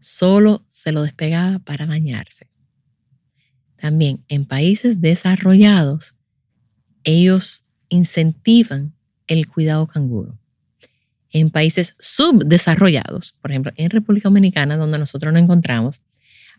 Solo 0.00 0.64
se 0.66 0.90
lo 0.90 1.04
despegaba 1.04 1.60
para 1.60 1.86
bañarse. 1.86 2.48
También 3.86 4.24
en 4.26 4.46
países 4.46 5.00
desarrollados, 5.00 6.16
ellos 7.04 7.62
incentivan 7.88 8.92
el 9.28 9.46
cuidado 9.46 9.86
canguro. 9.86 10.36
En 11.30 11.50
países 11.50 11.94
subdesarrollados, 12.00 13.36
por 13.40 13.52
ejemplo, 13.52 13.70
en 13.76 13.90
República 13.90 14.28
Dominicana, 14.28 14.76
donde 14.76 14.98
nosotros 14.98 15.32
nos 15.32 15.40
encontramos, 15.40 16.00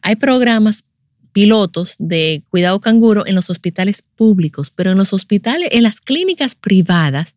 hay 0.02 0.16
programas 0.16 0.86
pilotos 1.34 1.96
de 2.00 2.44
cuidado 2.50 2.80
canguro 2.80 3.28
en 3.28 3.36
los 3.36 3.50
hospitales 3.50 4.04
públicos, 4.16 4.72
pero 4.72 4.92
en 4.92 4.98
los 4.98 5.12
hospitales, 5.12 5.68
en 5.74 5.84
las 5.84 6.00
clínicas 6.00 6.56
privadas, 6.56 7.36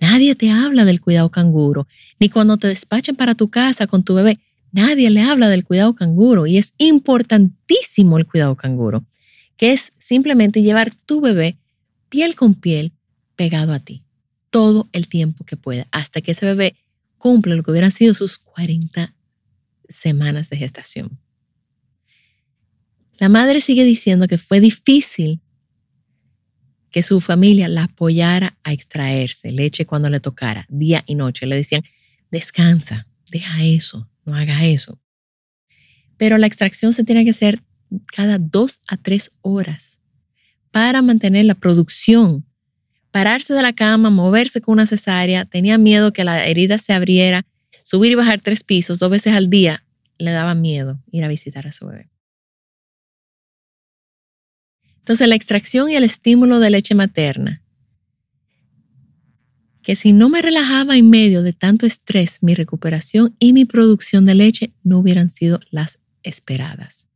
Nadie 0.00 0.34
te 0.34 0.50
habla 0.50 0.84
del 0.84 1.00
cuidado 1.00 1.30
canguro, 1.30 1.86
ni 2.18 2.28
cuando 2.28 2.58
te 2.58 2.68
despachen 2.68 3.16
para 3.16 3.34
tu 3.34 3.48
casa 3.48 3.86
con 3.86 4.02
tu 4.02 4.14
bebé. 4.14 4.38
Nadie 4.72 5.10
le 5.10 5.22
habla 5.22 5.48
del 5.48 5.64
cuidado 5.64 5.94
canguro 5.94 6.46
y 6.46 6.58
es 6.58 6.74
importantísimo 6.78 8.18
el 8.18 8.26
cuidado 8.26 8.56
canguro, 8.56 9.04
que 9.56 9.72
es 9.72 9.92
simplemente 9.98 10.62
llevar 10.62 10.94
tu 10.94 11.20
bebé 11.20 11.58
piel 12.08 12.34
con 12.34 12.54
piel 12.54 12.92
pegado 13.36 13.72
a 13.72 13.78
ti 13.78 14.02
todo 14.50 14.88
el 14.92 15.08
tiempo 15.08 15.44
que 15.44 15.56
pueda, 15.56 15.86
hasta 15.90 16.20
que 16.20 16.32
ese 16.32 16.46
bebé 16.46 16.76
cumple 17.18 17.56
lo 17.56 17.62
que 17.62 17.70
hubieran 17.70 17.92
sido 17.92 18.14
sus 18.14 18.38
40 18.38 19.14
semanas 19.88 20.48
de 20.48 20.56
gestación. 20.56 21.18
La 23.18 23.28
madre 23.28 23.60
sigue 23.60 23.84
diciendo 23.84 24.28
que 24.28 24.38
fue 24.38 24.60
difícil 24.60 25.40
que 26.90 27.02
su 27.02 27.20
familia 27.20 27.68
la 27.68 27.84
apoyara 27.84 28.56
a 28.62 28.72
extraerse 28.72 29.52
leche 29.52 29.86
cuando 29.86 30.08
le 30.08 30.20
tocara, 30.20 30.66
día 30.68 31.04
y 31.06 31.14
noche. 31.14 31.46
Le 31.46 31.56
decían, 31.56 31.82
descansa, 32.30 33.06
deja 33.30 33.64
eso, 33.64 34.08
no 34.26 34.34
haga 34.34 34.64
eso. 34.66 35.00
Pero 36.18 36.36
la 36.36 36.46
extracción 36.46 36.92
se 36.92 37.04
tiene 37.04 37.24
que 37.24 37.30
hacer 37.30 37.62
cada 38.14 38.38
dos 38.38 38.80
a 38.88 38.96
tres 38.96 39.30
horas 39.40 40.00
para 40.70 41.00
mantener 41.00 41.46
la 41.46 41.54
producción. 41.54 42.44
Pararse 43.10 43.54
de 43.54 43.62
la 43.62 43.72
cama, 43.72 44.10
moverse 44.10 44.60
con 44.60 44.74
una 44.74 44.86
cesárea, 44.86 45.46
tenía 45.46 45.78
miedo 45.78 46.12
que 46.12 46.24
la 46.24 46.44
herida 46.46 46.76
se 46.76 46.92
abriera, 46.92 47.46
subir 47.82 48.12
y 48.12 48.16
bajar 48.16 48.40
tres 48.40 48.62
pisos 48.62 48.98
dos 48.98 49.10
veces 49.10 49.32
al 49.32 49.48
día, 49.48 49.84
le 50.18 50.32
daba 50.32 50.54
miedo 50.54 51.02
ir 51.10 51.24
a 51.24 51.28
visitar 51.28 51.66
a 51.66 51.72
su 51.72 51.86
bebé. 51.86 52.10
Entonces, 54.98 55.28
la 55.28 55.36
extracción 55.36 55.88
y 55.88 55.94
el 55.94 56.02
estímulo 56.02 56.58
de 56.58 56.70
leche 56.70 56.94
materna, 56.94 57.62
que 59.86 59.94
si 59.94 60.12
no 60.12 60.28
me 60.28 60.42
relajaba 60.42 60.96
en 60.96 61.08
medio 61.10 61.44
de 61.44 61.52
tanto 61.52 61.86
estrés, 61.86 62.38
mi 62.40 62.56
recuperación 62.56 63.36
y 63.38 63.52
mi 63.52 63.66
producción 63.66 64.26
de 64.26 64.34
leche 64.34 64.72
no 64.82 64.98
hubieran 64.98 65.30
sido 65.30 65.60
las 65.70 66.00
esperadas. 66.24 67.06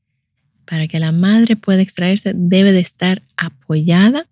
Para 0.67 0.87
que 0.87 1.01
la 1.01 1.11
madre 1.11 1.57
pueda 1.57 1.83
extraerse, 1.83 2.31
debe 2.33 2.71
de 2.71 2.79
estar 2.79 3.25
apoyada 3.37 4.29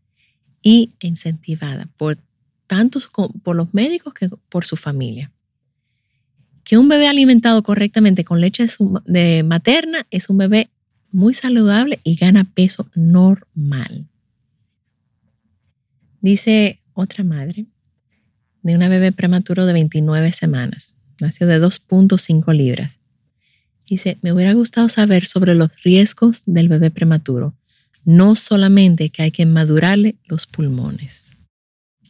y 0.62 0.92
incentivada 1.00 1.88
por 1.97 2.16
por 3.42 3.57
los 3.57 3.75
médicos 3.75 4.14
que 4.14 4.28
por 4.28 4.64
su 4.64 4.76
familia. 4.76 5.33
Que 6.62 6.78
un 6.78 6.88
bebé 6.88 7.09
alimentado 7.09 7.64
correctamente 7.64 8.23
con 8.23 8.40
leche 8.40 8.68
de 9.07 9.42
materna 9.42 10.07
es 10.12 10.30
un 10.30 10.38
bebé 10.38 10.71
muy 11.11 11.35
saludable 11.35 11.99
y 12.04 12.14
gana 12.14 12.45
peso 12.45 12.88
normal. 12.95 14.07
Dice 16.21 16.80
otra 16.95 17.25
madre 17.25 17.66
de 18.68 18.76
una 18.76 18.88
bebé 18.88 19.12
prematuro 19.12 19.64
de 19.64 19.72
29 19.72 20.30
semanas. 20.32 20.94
Nació 21.20 21.46
de 21.46 21.60
2.5 21.60 22.54
libras. 22.54 23.00
Dice, 23.87 24.18
me 24.20 24.30
hubiera 24.32 24.52
gustado 24.52 24.90
saber 24.90 25.26
sobre 25.26 25.54
los 25.54 25.82
riesgos 25.82 26.42
del 26.44 26.68
bebé 26.68 26.90
prematuro, 26.90 27.54
no 28.04 28.34
solamente 28.34 29.08
que 29.08 29.22
hay 29.22 29.30
que 29.30 29.46
madurarle 29.46 30.16
los 30.26 30.46
pulmones. 30.46 31.32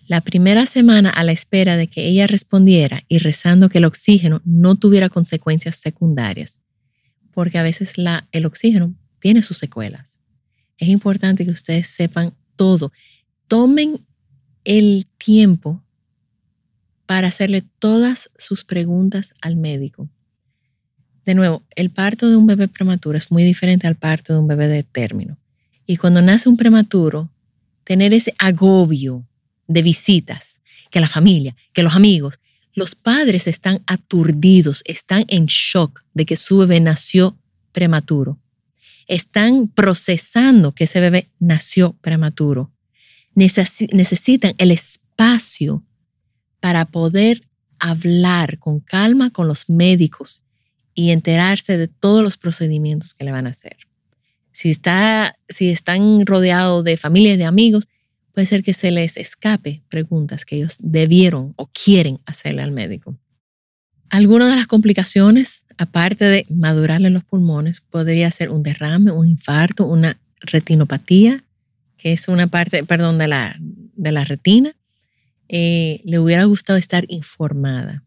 La 0.09 0.21
primera 0.21 0.67
semana 0.67 1.11
a 1.11 1.23
la 1.23 1.31
espera 1.31 1.77
de 1.77 1.87
que 1.87 2.09
ella 2.09 2.27
respondiera 2.27 3.05
y 3.07 3.19
rezando 3.19 3.69
que 3.69 3.79
el 3.79 3.85
oxígeno 3.85 4.43
no 4.45 4.75
tuviera 4.75 5.09
consecuencias 5.09 5.77
secundarias, 5.77 6.59
porque 7.33 7.59
a 7.59 7.63
veces 7.63 7.95
el 8.33 8.47
oxígeno 8.47 8.95
tiene 9.21 9.43
sus 9.43 9.59
secuelas. 9.59 10.19
Es 10.77 10.89
importante 10.89 11.45
que 11.45 11.53
ustedes 11.53 11.87
sepan 11.87 12.35
todo. 12.57 12.91
Tomen 13.47 14.05
el 14.65 15.07
tiempo 15.19 15.85
para 17.09 17.29
hacerle 17.29 17.65
todas 17.79 18.31
sus 18.37 18.65
preguntas 18.65 19.33
al 19.41 19.57
médico. 19.57 20.11
De 21.25 21.35
nuevo, 21.35 21.63
el 21.75 21.89
parto 21.89 22.29
de 22.29 22.37
un 22.37 22.47
bebé 22.47 22.69
prematuro 22.69 23.17
es 23.17 23.31
muy 23.31 23.45
diferente 23.45 23.87
al 23.87 23.95
parto 23.95 24.35
de 24.35 24.41
un 24.41 24.47
bebé 24.47 24.69
de 24.69 24.83
término. 24.83 25.39
Y 25.87 25.97
cuando 25.97 26.21
nace 26.21 26.51
un 26.51 26.59
prematuro, 26.59 27.31
tener 27.85 28.13
ese 28.13 28.35
agobio 28.39 29.27
de 29.67 29.81
visitas, 29.81 30.61
que 30.91 31.01
la 31.01 31.09
familia, 31.09 31.57
que 31.73 31.83
los 31.83 31.97
amigos, 31.97 32.41
los 32.75 32.95
padres 32.95 33.47
están 33.47 33.83
aturdidos, 33.87 34.83
están 34.85 35.25
en 35.29 35.47
shock 35.47 36.03
de 36.13 36.27
que 36.27 36.37
su 36.37 36.59
bebé 36.59 36.79
nació 36.79 37.39
prematuro. 37.73 38.39
Están 39.07 39.69
procesando 39.69 40.75
que 40.75 40.85
ese 40.85 41.01
bebé 41.01 41.31
nació 41.39 41.95
prematuro. 42.03 42.71
necesitan 43.35 44.55
el 44.59 44.73
espacio 44.73 45.88
para 46.61 46.85
poder 46.85 47.43
hablar 47.79 48.59
con 48.59 48.81
calma 48.81 49.31
con 49.31 49.49
los 49.49 49.69
médicos 49.69 50.43
y 50.95 51.11
enterarse 51.11 51.79
de 51.79 51.89
todos 51.89 52.23
los 52.23 52.37
procedimientos 52.37 53.15
que 53.15 53.25
le 53.25 53.33
van 53.33 53.47
a 53.47 53.51
hacer. 53.51 53.77
Si, 54.53 54.71
está, 54.71 55.37
si 55.49 55.71
están 55.71 56.27
rodeados 56.27 56.83
de 56.83 56.97
familia 56.97 57.35
y 57.35 57.37
de 57.37 57.45
amigos, 57.45 57.85
puede 58.33 58.47
ser 58.47 58.65
que 58.65 58.75
se 58.75 58.91
les 58.91 59.17
escape 59.17 59.83
preguntas 59.89 60.45
que 60.45 60.57
ellos 60.57 60.77
debieron 60.81 61.55
o 61.57 61.69
quieren 61.69 62.19
hacerle 62.27 62.63
al 62.63 62.73
médico. 62.73 63.17
Algunas 64.11 64.51
de 64.51 64.57
las 64.57 64.67
complicaciones, 64.67 65.67
aparte 65.77 66.25
de 66.25 66.47
madurarle 66.49 67.11
los 67.11 67.25
pulmones, 67.25 67.81
podría 67.81 68.31
ser 68.31 68.51
un 68.51 68.63
derrame, 68.63 69.13
un 69.13 69.29
infarto, 69.29 69.87
una 69.87 70.19
retinopatía, 70.41 71.45
que 71.97 72.13
es 72.13 72.29
una 72.29 72.47
parte, 72.47 72.85
perdón, 72.85 73.19
de 73.19 73.29
la, 73.29 73.57
de 73.59 74.13
la 74.13 74.25
retina. 74.25 74.73
Eh, 75.49 76.01
le 76.05 76.19
hubiera 76.19 76.45
gustado 76.45 76.79
estar 76.79 77.05
informada 77.09 78.05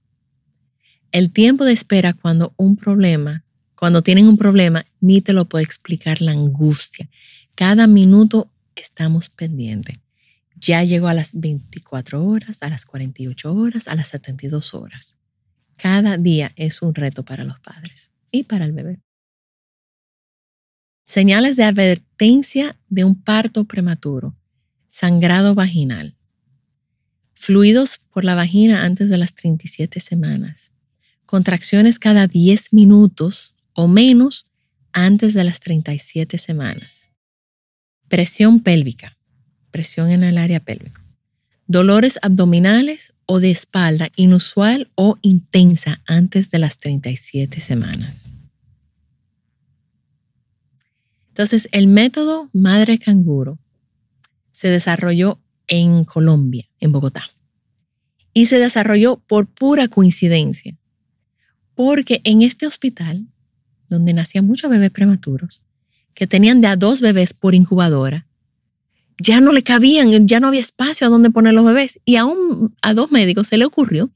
el 1.11 1.31
tiempo 1.31 1.65
de 1.65 1.73
espera 1.73 2.13
cuando 2.13 2.53
un 2.57 2.77
problema, 2.77 3.43
cuando 3.75 4.01
tienen 4.01 4.27
un 4.27 4.37
problema, 4.37 4.85
ni 4.99 5.21
te 5.21 5.33
lo 5.33 5.45
puede 5.45 5.65
explicar 5.65 6.21
la 6.21 6.31
angustia. 6.31 7.09
Cada 7.55 7.87
minuto 7.87 8.49
estamos 8.75 9.29
pendientes. 9.29 9.97
Ya 10.55 10.83
llegó 10.83 11.07
a 11.07 11.13
las 11.13 11.39
24 11.39 12.23
horas, 12.23 12.59
a 12.61 12.69
las 12.69 12.85
48 12.85 13.53
horas, 13.53 13.87
a 13.87 13.95
las 13.95 14.07
72 14.07 14.73
horas. 14.73 15.17
Cada 15.75 16.17
día 16.17 16.51
es 16.55 16.81
un 16.81 16.93
reto 16.93 17.23
para 17.23 17.43
los 17.43 17.59
padres 17.59 18.11
y 18.31 18.43
para 18.43 18.65
el 18.65 18.71
bebé. 18.71 18.99
Señales 21.05 21.57
de 21.57 21.63
advertencia 21.63 22.77
de 22.87 23.03
un 23.03 23.21
parto 23.21 23.65
prematuro. 23.65 24.35
Sangrado 24.87 25.55
vaginal. 25.55 26.15
Fluidos 27.41 27.99
por 28.11 28.23
la 28.23 28.35
vagina 28.35 28.85
antes 28.85 29.09
de 29.09 29.17
las 29.17 29.33
37 29.33 29.99
semanas 29.99 30.71
contracciones 31.31 31.97
cada 31.97 32.27
10 32.27 32.73
minutos 32.73 33.55
o 33.71 33.87
menos 33.87 34.45
antes 34.91 35.33
de 35.33 35.45
las 35.45 35.61
37 35.61 36.37
semanas. 36.37 37.07
Presión 38.09 38.59
pélvica, 38.59 39.17
presión 39.71 40.11
en 40.11 40.25
el 40.25 40.37
área 40.37 40.59
pélvica. 40.59 41.01
Dolores 41.67 42.19
abdominales 42.21 43.13
o 43.25 43.39
de 43.39 43.49
espalda 43.49 44.09
inusual 44.17 44.91
o 44.95 45.17
intensa 45.21 46.01
antes 46.05 46.51
de 46.51 46.59
las 46.59 46.79
37 46.79 47.61
semanas. 47.61 48.29
Entonces, 51.29 51.69
el 51.71 51.87
método 51.87 52.49
Madre 52.51 52.99
Canguro 52.99 53.57
se 54.51 54.67
desarrolló 54.67 55.39
en 55.71 56.03
Colombia, 56.03 56.69
en 56.81 56.91
Bogotá. 56.91 57.23
Y 58.33 58.45
se 58.47 58.59
desarrolló 58.59 59.17
por 59.25 59.47
pura 59.47 59.87
coincidencia 59.87 60.77
porque 61.73 62.21
en 62.25 62.41
este 62.41 62.67
hospital, 62.67 63.25
donde 63.87 64.13
nacían 64.13 64.45
muchos 64.45 64.69
bebés 64.69 64.91
prematuros, 64.91 65.61
que 66.13 66.27
tenían 66.27 66.59
de 66.59 66.67
a 66.67 66.75
dos 66.75 66.99
bebés 66.99 67.33
por 67.33 67.55
incubadora, 67.55 68.27
ya 69.17 69.39
no 69.39 69.53
le 69.53 69.63
cabían, 69.63 70.27
ya 70.27 70.39
no 70.41 70.47
había 70.47 70.59
espacio 70.59 71.07
a 71.07 71.09
donde 71.09 71.31
poner 71.31 71.53
los 71.53 71.63
bebés. 71.63 71.99
Y 72.05 72.17
a, 72.17 72.25
a 72.81 72.93
dos 72.93 73.11
médicos 73.11 73.47
se 73.47 73.57
le 73.57 73.65
ocurrió 73.65 74.09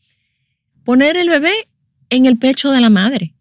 poner 0.83 1.15
el 1.15 1.29
bebé 1.29 1.53
en 2.09 2.25
el 2.25 2.37
pecho 2.37 2.71
de 2.71 2.81
la 2.81 2.89
madre, 2.89 3.33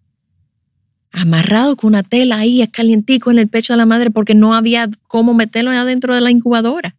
amarrado 1.10 1.76
con 1.76 1.88
una 1.88 2.04
tela 2.04 2.38
ahí, 2.38 2.66
calientico 2.68 3.30
en 3.32 3.38
el 3.38 3.48
pecho 3.48 3.72
de 3.72 3.78
la 3.78 3.86
madre, 3.86 4.10
porque 4.10 4.34
no 4.34 4.54
había 4.54 4.88
cómo 5.08 5.34
meterlo 5.34 5.72
adentro 5.72 6.14
de 6.14 6.20
la 6.20 6.30
incubadora. 6.30 6.96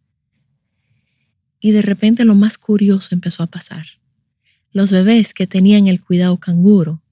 Y 1.66 1.72
de 1.72 1.82
repente 1.82 2.24
lo 2.24 2.36
más 2.36 2.58
curioso 2.58 3.08
empezó 3.10 3.42
a 3.42 3.48
pasar. 3.48 3.86
Los 4.70 4.92
bebés 4.92 5.34
que 5.34 5.48
tenían 5.48 5.88
el 5.88 6.00
cuidado 6.00 6.38
canguro 6.38 7.02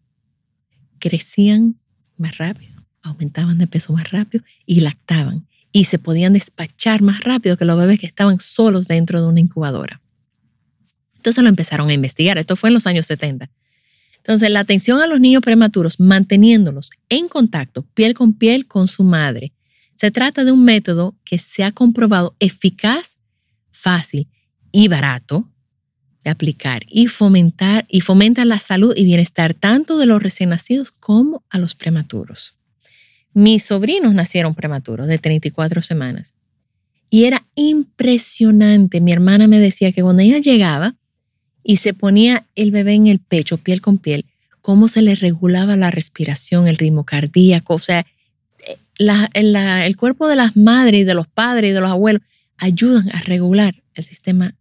crecían 1.01 1.81
más 2.17 2.39
rápido, 2.39 2.87
aumentaban 3.03 3.59
de 3.59 3.67
peso 3.67 3.93
más 3.93 4.13
rápido 4.13 4.45
y 4.65 4.79
lactaban 4.79 5.49
y 5.73 5.87
se 5.87 5.99
podían 5.99 6.35
despachar 6.35 7.03
más 7.03 7.25
rápido 7.25 7.57
que 7.57 7.65
los 7.65 7.77
bebés 7.77 7.99
que 7.99 8.07
estaban 8.07 8.39
solos 8.39 8.87
dentro 8.87 9.21
de 9.21 9.27
una 9.27 9.41
incubadora. 9.41 10.01
Entonces 11.17 11.43
lo 11.43 11.49
empezaron 11.49 11.91
a 11.91 11.95
investigar. 11.95 12.39
Esto 12.39 12.55
fue 12.55 12.71
en 12.71 12.75
los 12.75 12.87
años 12.87 13.07
70. 13.07 13.51
Entonces, 14.19 14.51
la 14.51 14.61
atención 14.61 15.01
a 15.01 15.09
los 15.09 15.19
niños 15.19 15.43
prematuros, 15.43 15.99
manteniéndolos 15.99 16.91
en 17.09 17.27
contacto, 17.27 17.83
piel 17.93 18.15
con 18.15 18.35
piel 18.35 18.69
con 18.69 18.87
su 18.87 19.03
madre, 19.03 19.53
se 19.97 20.13
trata 20.13 20.45
de 20.45 20.53
un 20.53 20.65
método 20.65 21.17
que 21.25 21.41
se 21.41 21.65
ha 21.65 21.73
comprobado 21.73 22.37
eficaz, 22.39 23.19
fácil 23.73 24.29
y 24.77 24.89
barato 24.89 25.49
de 26.25 26.33
aplicar 26.33 26.83
y 26.89 27.07
fomentar 27.07 27.87
y 27.89 28.01
fomenta 28.01 28.45
la 28.45 28.59
salud 28.59 28.93
y 28.97 29.05
bienestar 29.05 29.55
tanto 29.55 29.99
de 29.99 30.07
los 30.07 30.21
recién 30.21 30.49
nacidos 30.49 30.91
como 30.91 31.45
a 31.49 31.61
los 31.61 31.77
prematuros. 31.77 32.57
Mis 33.35 33.63
sobrinos 33.63 34.15
nacieron 34.15 34.57
prematuros 34.57 35.07
de 35.07 35.19
34 35.19 35.81
semanas 35.81 36.35
y 37.09 37.27
era 37.27 37.47
impresionante. 37.55 39.01
Mi 39.01 39.13
hermana 39.13 39.47
me 39.47 39.61
decía 39.61 39.93
que 39.93 40.03
cuando 40.03 40.23
ella 40.23 40.39
llegaba 40.39 40.97
y 41.63 41.77
se 41.77 41.95
ponía 41.95 42.45
el 42.57 42.73
bebé 42.73 42.95
en 42.95 43.07
el 43.07 43.21
pecho, 43.21 43.59
piel 43.59 43.81
con 43.81 43.99
piel, 43.99 44.25
cómo 44.61 44.89
se 44.89 45.03
le 45.03 45.15
regulaba 45.15 45.77
la 45.77 45.93
respiración, 45.93 46.67
el 46.67 46.79
ritmo 46.79 47.05
cardíaco, 47.05 47.75
o 47.75 47.79
sea, 47.79 48.05
el 48.99 49.97
cuerpo 49.97 50.27
de 50.27 50.35
las 50.35 50.57
madres 50.57 51.03
y 51.03 51.05
de 51.05 51.15
los 51.15 51.29
padres 51.29 51.71
y 51.71 51.75
de 51.75 51.81
los 51.81 51.91
abuelos 51.91 52.23
ayudan 52.57 53.09
a 53.15 53.21
regular 53.21 53.77
el 53.95 54.03
sistema 54.03 54.57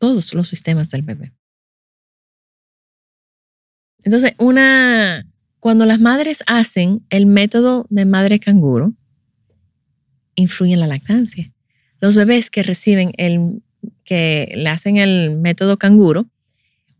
todos 0.00 0.34
los 0.34 0.48
sistemas 0.48 0.90
del 0.90 1.02
bebé. 1.02 1.32
Entonces, 4.02 4.34
una, 4.38 5.26
cuando 5.60 5.86
las 5.86 6.00
madres 6.00 6.42
hacen 6.46 7.04
el 7.10 7.26
método 7.26 7.86
de 7.90 8.06
madre 8.06 8.40
canguro, 8.40 8.94
influye 10.34 10.72
en 10.72 10.80
la 10.80 10.86
lactancia. 10.86 11.52
Los 12.00 12.16
bebés 12.16 12.50
que 12.50 12.62
reciben 12.62 13.12
el, 13.18 13.62
que 14.04 14.52
le 14.56 14.68
hacen 14.70 14.96
el 14.96 15.38
método 15.38 15.78
canguro, 15.78 16.26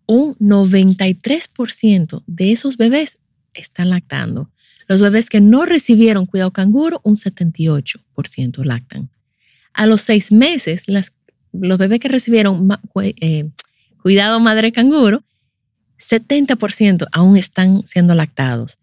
un 0.07 0.37
93% 0.37 2.23
de 2.27 2.53
esos 2.53 2.77
bebés 2.77 3.19
están 3.55 3.89
lactando. 3.89 4.51
Los 4.89 5.01
bebés 5.01 5.31
que 5.31 5.41
no 5.41 5.65
recibieron 5.65 6.27
cuidado 6.27 6.53
canguro, 6.53 7.01
un 7.03 7.17
78% 7.17 8.65
lactan. 8.65 9.09
A 9.73 9.87
los 9.87 10.03
seis 10.03 10.33
meses, 10.33 10.89
las 10.89 11.13
los 11.53 11.79
bebés 11.79 12.01
que 12.01 12.09
recibieron 12.09 12.69
eh, 13.03 13.51
cuidado 14.03 14.41
madre 14.41 14.73
canguro, 14.73 15.25
70% 15.99 17.07
aún 17.13 17.37
están 17.37 17.87
siendo 17.87 18.15
lactados. 18.15 18.79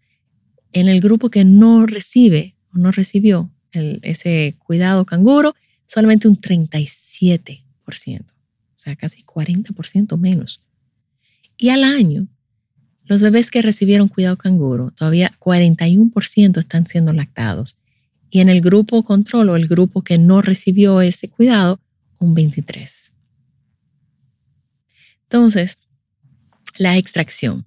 En 0.72 0.88
el 0.88 1.00
grupo 1.00 1.30
que 1.30 1.44
no 1.44 1.86
recibe 1.86 2.54
o 2.74 2.78
no 2.78 2.92
recibió 2.92 3.50
ese 3.72 4.56
cuidado 4.58 5.04
canguro, 5.04 5.54
solamente 5.86 6.28
un 6.28 6.40
37%, 6.40 7.62
o 8.20 8.24
sea, 8.76 8.96
casi 8.96 9.22
40% 9.22 10.18
menos. 10.18 10.62
Y 11.56 11.70
al 11.70 11.84
año, 11.84 12.28
los 13.04 13.22
bebés 13.22 13.50
que 13.50 13.62
recibieron 13.62 14.08
cuidado 14.08 14.36
canguro, 14.36 14.90
todavía 14.90 15.32
41% 15.40 16.58
están 16.58 16.86
siendo 16.86 17.12
lactados. 17.12 17.76
Y 18.30 18.40
en 18.40 18.50
el 18.50 18.60
grupo 18.60 19.02
control 19.02 19.48
o 19.48 19.56
el 19.56 19.66
grupo 19.66 20.02
que 20.02 20.18
no 20.18 20.42
recibió 20.42 21.00
ese 21.00 21.28
cuidado, 21.28 21.80
un 22.18 22.34
23. 22.34 23.12
Entonces, 25.24 25.78
la 26.76 26.96
extracción. 26.96 27.66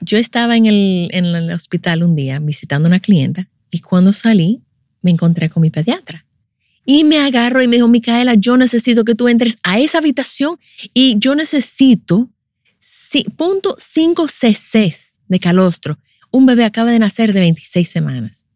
Yo 0.00 0.18
estaba 0.18 0.56
en 0.56 0.66
el, 0.66 1.08
en 1.12 1.26
el 1.26 1.50
hospital 1.52 2.02
un 2.02 2.16
día 2.16 2.40
visitando 2.40 2.86
a 2.86 2.90
una 2.90 3.00
clienta 3.00 3.48
y 3.70 3.80
cuando 3.80 4.12
salí 4.12 4.62
me 5.00 5.10
encontré 5.10 5.48
con 5.48 5.60
mi 5.60 5.70
pediatra. 5.70 6.26
Y 6.84 7.04
me 7.04 7.18
agarro 7.18 7.62
y 7.62 7.68
me 7.68 7.76
dijo, 7.76 7.86
Micaela, 7.86 8.34
yo 8.34 8.56
necesito 8.56 9.04
que 9.04 9.14
tú 9.14 9.28
entres 9.28 9.58
a 9.62 9.78
esa 9.78 9.98
habitación 9.98 10.58
y 10.92 11.16
yo 11.18 11.34
necesito 11.34 12.30
punto 13.36 13.76
5 13.78 14.26
cc 14.28 14.94
de 15.28 15.38
calostro. 15.38 15.98
Un 16.30 16.46
bebé 16.46 16.64
acaba 16.64 16.90
de 16.90 16.98
nacer 16.98 17.32
de 17.32 17.40
26 17.40 17.88
semanas. 17.88 18.46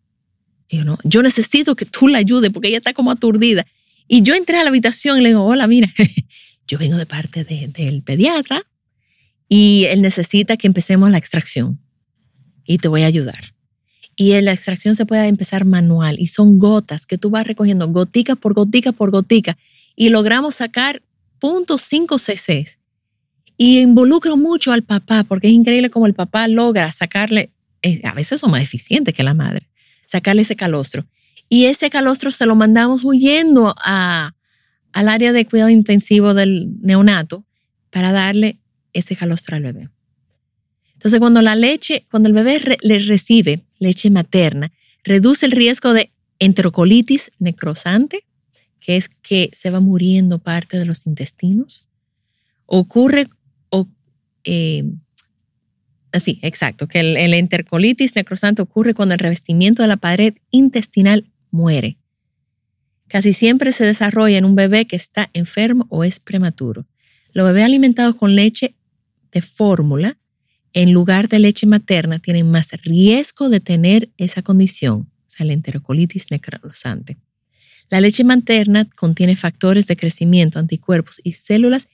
Y 0.69 0.79
yo, 0.79 0.85
no, 0.85 0.99
yo 1.05 1.23
necesito 1.23 1.77
que 1.77 1.85
tú 1.85 2.09
la 2.09 2.19
ayudes 2.19 2.51
porque 2.51 2.69
ella 2.69 2.79
está 2.79 2.93
como 2.93 3.11
aturdida. 3.11 3.67
Y 4.09 4.23
yo 4.23 4.35
entré 4.35 4.59
a 4.59 4.63
la 4.63 4.71
habitación 4.71 5.19
y 5.19 5.21
le 5.23 5.31
digo, 5.31 5.45
hola, 5.45 5.67
mira, 5.67 5.89
yo 6.69 6.79
vengo 6.79 6.97
de 6.97 7.07
parte 7.07 7.45
del 7.45 8.03
pediatra 8.03 8.63
y 9.49 9.85
él 9.85 10.03
necesita 10.03 10.57
que 10.57 10.67
empecemos 10.67 11.11
la 11.11 11.19
extracción 11.19 11.81
y 12.65 12.79
te 12.79 12.89
voy 12.89 13.03
a 13.03 13.07
ayudar. 13.07 13.55
Y 14.17 14.41
la 14.41 14.53
extracción 14.53 14.95
se 14.97 15.05
puede 15.05 15.27
empezar 15.27 15.65
manual 15.65 16.17
y 16.19 16.29
son 16.29 16.59
gotas 16.59 17.07
que 17.07 17.19
tú 17.19 17.31
vas 17.31 17.47
recogiendo 17.47 17.87
gotica 17.89 18.35
por 18.35 18.55
gotica 18.55 18.93
por 18.93 19.11
gotica 19.11 19.59
y 19.95 20.09
logramos 20.09 20.55
sacar 20.55 21.03
0.5 21.41 22.19
cc. 22.19 22.79
Y 23.59 23.81
involucro 23.81 24.37
mucho 24.37 24.73
al 24.73 24.83
papá, 24.83 25.25
porque 25.25 25.49
es 25.49 25.55
increíble 25.55 25.91
cómo 25.91 26.07
el 26.07 26.15
papá 26.15 26.47
logra 26.49 26.93
sacarle, 26.93 27.51
eh, 27.83 28.03
a 28.05 28.13
veces 28.13 28.41
son 28.41 28.51
más 28.51 28.63
eficientes 28.63 29.15
que 29.15 29.23
la 29.23 29.33
madre, 29.33 29.69
sacarle 30.07 30.43
ese 30.43 30.57
calostro. 30.57 31.07
Y 31.49 31.67
ese 31.67 31.91
calostro 31.91 32.31
se 32.31 32.47
lo 32.47 32.57
mandamos 32.57 33.05
huyendo 33.05 33.75
a, 33.79 34.35
al 34.93 35.09
área 35.09 35.33
de 35.33 35.47
cuidado 35.47 35.71
intensivo 35.71 36.35
del 36.35 36.81
neonato 36.81 37.45
para 37.91 38.13
darle 38.13 38.59
ese 38.93 39.15
calostro 39.15 39.57
al 39.57 39.63
bebé. 39.63 39.91
Entonces, 40.95 41.21
cuando 41.21 41.43
la 41.43 41.55
leche, 41.55 42.07
cuando 42.11 42.29
el 42.29 42.35
bebé 42.35 42.79
le 42.81 42.99
recibe 43.01 43.63
leche 43.79 44.11
materna, 44.11 44.73
reduce 45.05 45.47
el 45.47 45.53
riesgo 45.53 45.93
de 45.93 46.11
enterocolitis 46.39 47.31
necrosante, 47.39 48.25
que 48.81 48.97
es 48.97 49.09
que 49.09 49.51
se 49.53 49.71
va 49.71 49.81
muriendo 49.81 50.39
parte 50.39 50.79
de 50.79 50.87
los 50.87 51.07
intestinos. 51.07 51.87
Ocurre, 52.65 53.29
o, 53.69 53.87
eh, 54.45 54.85
así, 56.17 56.39
exacto, 56.43 56.89
que 56.89 57.01
el, 57.01 57.17
el 57.17 57.35
enterocolitis 57.35 58.17
necrosante 58.17 58.63
ocurre 58.63 58.95
cuando 58.95 59.15
el 59.15 59.19
revestimiento 59.19 59.83
de 59.83 59.89
la 59.89 59.97
pared 59.97 60.35
intestinal 60.51 61.31
muere. 61.51 61.99
Casi 63.09 63.33
siempre 63.33 63.73
se 63.73 63.85
desarrolla 63.85 64.39
en 64.39 64.45
un 64.45 64.57
bebé 64.57 64.87
que 64.87 64.97
está 64.97 65.31
enfermo 65.33 65.87
o 65.91 66.05
es 66.05 66.19
prematuro. 66.19 66.87
Los 67.33 67.47
bebés 67.47 67.65
alimentados 67.65 68.17
con 68.17 68.35
leche 68.35 68.75
de 69.31 69.43
fórmula 69.43 70.19
en 70.73 70.93
lugar 70.93 71.29
de 71.29 71.39
leche 71.39 71.67
materna 71.67 72.19
tienen 72.19 72.51
más 72.51 72.71
riesgo 72.83 73.49
de 73.49 73.61
tener 73.61 74.11
esa 74.19 74.43
condición, 74.43 75.09
o 75.27 75.31
sea, 75.31 75.47
la 75.47 75.55
enterocolitis 75.55 76.31
necrosante. 76.31 77.17
La 77.89 78.01
leche 78.01 78.25
materna 78.25 78.85
contiene 78.85 79.37
factores 79.37 79.87
de 79.87 79.97
crecimiento, 79.97 80.59
anticuerpos 80.59 81.21
y 81.23 81.33
células 81.33 81.89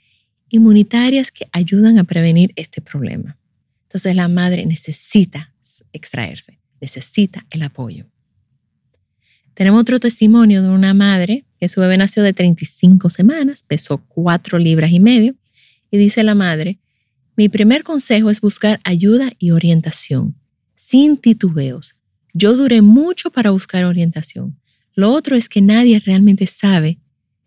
inmunitarias 0.48 1.30
que 1.30 1.46
ayudan 1.52 1.98
a 1.98 2.04
prevenir 2.04 2.52
este 2.56 2.80
problema. 2.80 3.36
Entonces 3.92 4.16
la 4.16 4.26
madre 4.26 4.64
necesita 4.64 5.52
extraerse, 5.92 6.58
necesita 6.80 7.46
el 7.50 7.62
apoyo. 7.62 8.06
Tenemos 9.52 9.82
otro 9.82 10.00
testimonio 10.00 10.62
de 10.62 10.70
una 10.70 10.94
madre 10.94 11.44
que 11.60 11.68
su 11.68 11.78
bebé 11.82 11.98
nació 11.98 12.22
de 12.22 12.32
35 12.32 13.10
semanas, 13.10 13.62
pesó 13.62 13.98
4 13.98 14.58
libras 14.58 14.92
y 14.92 14.98
medio, 14.98 15.34
y 15.90 15.98
dice 15.98 16.22
la 16.22 16.34
madre, 16.34 16.78
mi 17.36 17.50
primer 17.50 17.82
consejo 17.82 18.30
es 18.30 18.40
buscar 18.40 18.80
ayuda 18.84 19.30
y 19.38 19.50
orientación, 19.50 20.36
sin 20.74 21.18
titubeos. 21.18 21.94
Yo 22.32 22.56
duré 22.56 22.80
mucho 22.80 23.30
para 23.30 23.50
buscar 23.50 23.84
orientación. 23.84 24.58
Lo 24.94 25.12
otro 25.12 25.36
es 25.36 25.50
que 25.50 25.60
nadie 25.60 26.00
realmente 26.00 26.46
sabe 26.46 26.98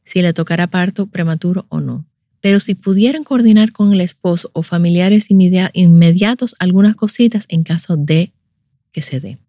si 0.03 0.21
le 0.21 0.31
tocará 0.31 0.67
parto 0.67 1.07
prematuro 1.07 1.65
o 1.69 1.79
no. 1.79 2.05
Pero 2.45 2.59
si 2.59 2.75
pudieran 2.75 3.23
coordinar 3.23 3.71
con 3.71 3.91
el 3.91 4.01
esposo 4.01 4.51
o 4.53 4.61
familiares 4.61 5.31
inmediatos 5.31 6.53
algunas 6.59 6.93
cositas 6.93 7.45
en 7.47 7.63
caso 7.63 7.97
de 7.97 8.33
que 8.91 9.01
se 9.01 9.19
dé. 9.19 9.39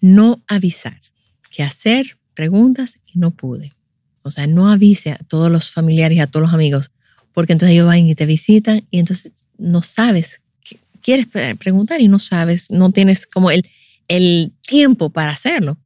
no 0.00 0.42
avisar, 0.48 1.00
que 1.48 1.62
hacer 1.62 2.18
preguntas 2.34 2.98
y 3.06 3.20
no 3.20 3.30
pude. 3.30 3.72
O 4.22 4.32
sea, 4.32 4.48
no 4.48 4.68
avise 4.68 5.12
a 5.12 5.18
todos 5.18 5.48
los 5.48 5.70
familiares 5.70 6.18
y 6.18 6.20
a 6.20 6.26
todos 6.26 6.46
los 6.46 6.52
amigos, 6.52 6.90
porque 7.32 7.52
entonces 7.52 7.74
ellos 7.74 7.86
van 7.86 8.00
y 8.00 8.16
te 8.16 8.26
visitan 8.26 8.84
y 8.90 8.98
entonces 8.98 9.46
no 9.56 9.84
sabes, 9.84 10.42
quieres 11.02 11.28
preguntar 11.56 12.00
y 12.00 12.08
no 12.08 12.18
sabes, 12.18 12.68
no 12.68 12.90
tienes 12.90 13.28
como 13.28 13.52
el, 13.52 13.64
el 14.08 14.50
tiempo 14.66 15.10
para 15.10 15.30
hacerlo. 15.30 15.78